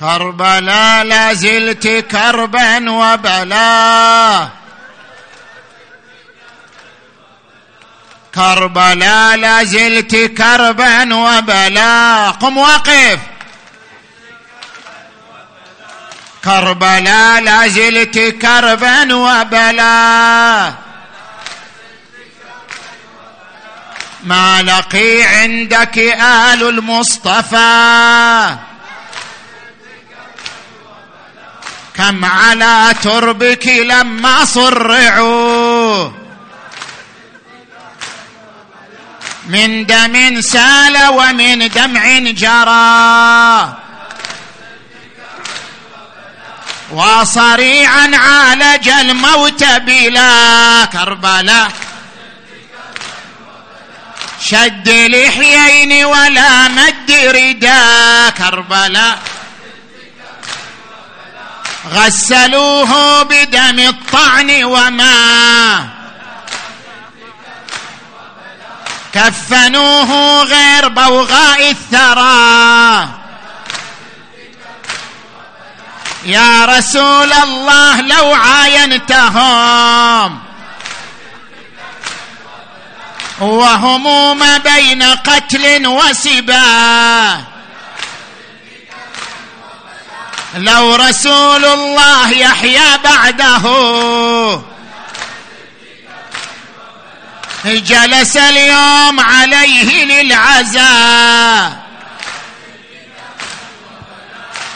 كربلاء 0.01 1.05
لا 1.05 1.32
زلت 1.32 1.86
كربا 1.86 2.90
وبلا. 2.90 4.49
كربلاء 8.34 9.36
لا 9.36 9.64
زلت 9.64 10.16
كربا 10.16 11.14
وبلا. 11.14 12.30
قم 12.30 12.59
واقف. 12.59 13.18
كربلاء 16.44 17.40
لا 17.40 17.68
زلت 17.68 18.18
كربا 18.18 19.14
وبلا. 19.14 20.72
ما 24.24 24.62
لقي 24.62 25.22
عندك 25.22 25.99
آل 25.99 26.68
المصطفى. 26.68 28.57
كم 31.99 32.24
على 32.24 32.94
تربك 33.03 33.66
لما 33.66 34.44
صرعوا. 34.44 36.11
من 39.46 39.86
دم 39.86 40.40
سال 40.40 41.09
ومن 41.09 41.68
دمع 41.68 42.18
جرى. 42.18 43.74
وصريعا 46.90 48.11
عالج 48.16 48.88
الموت 48.88 49.64
بلا 49.64 50.84
كربلاء. 50.84 51.72
شد 54.40 54.88
لحيين 54.88 56.05
ولا 56.05 56.68
مد 56.68 57.11
ردا 57.11 58.30
كربلاء. 58.30 59.18
غسلوه 61.93 63.22
بدم 63.22 63.78
الطعن 63.78 64.64
وما 64.64 65.89
كفنوه 69.14 70.43
غير 70.43 70.89
بوغاء 70.89 71.70
الثرى. 71.70 73.09
يا 76.24 76.64
رسول 76.64 77.32
الله 77.32 78.01
لو 78.01 78.34
عاينتهم 78.34 79.59
وهم 83.41 84.39
ما 84.39 84.59
بين 84.59 85.03
قتل 85.03 85.86
وسباه 85.86 87.41
لو 90.55 90.94
رسول 90.94 91.64
الله 91.64 92.30
يحيا 92.30 92.96
بعده. 92.96 93.62
جلس 97.64 98.36
اليوم 98.36 99.20
عليه 99.20 100.05
للعزاء. 100.05 101.88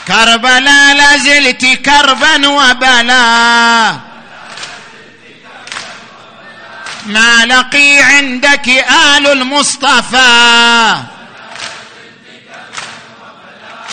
كربلاء 0.09 0.95
لازلت 0.95 1.64
كربا 1.64 2.49
وبلا. 2.49 3.97
ما 7.07 7.47
لقي 7.47 7.99
عندك 7.99 8.68
آل 8.68 9.27
المصطفى. 9.27 10.97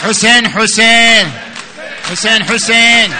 حسين 0.03 0.49
حسين. 0.49 1.48
حسين 2.11 2.43
حسين 2.43 3.13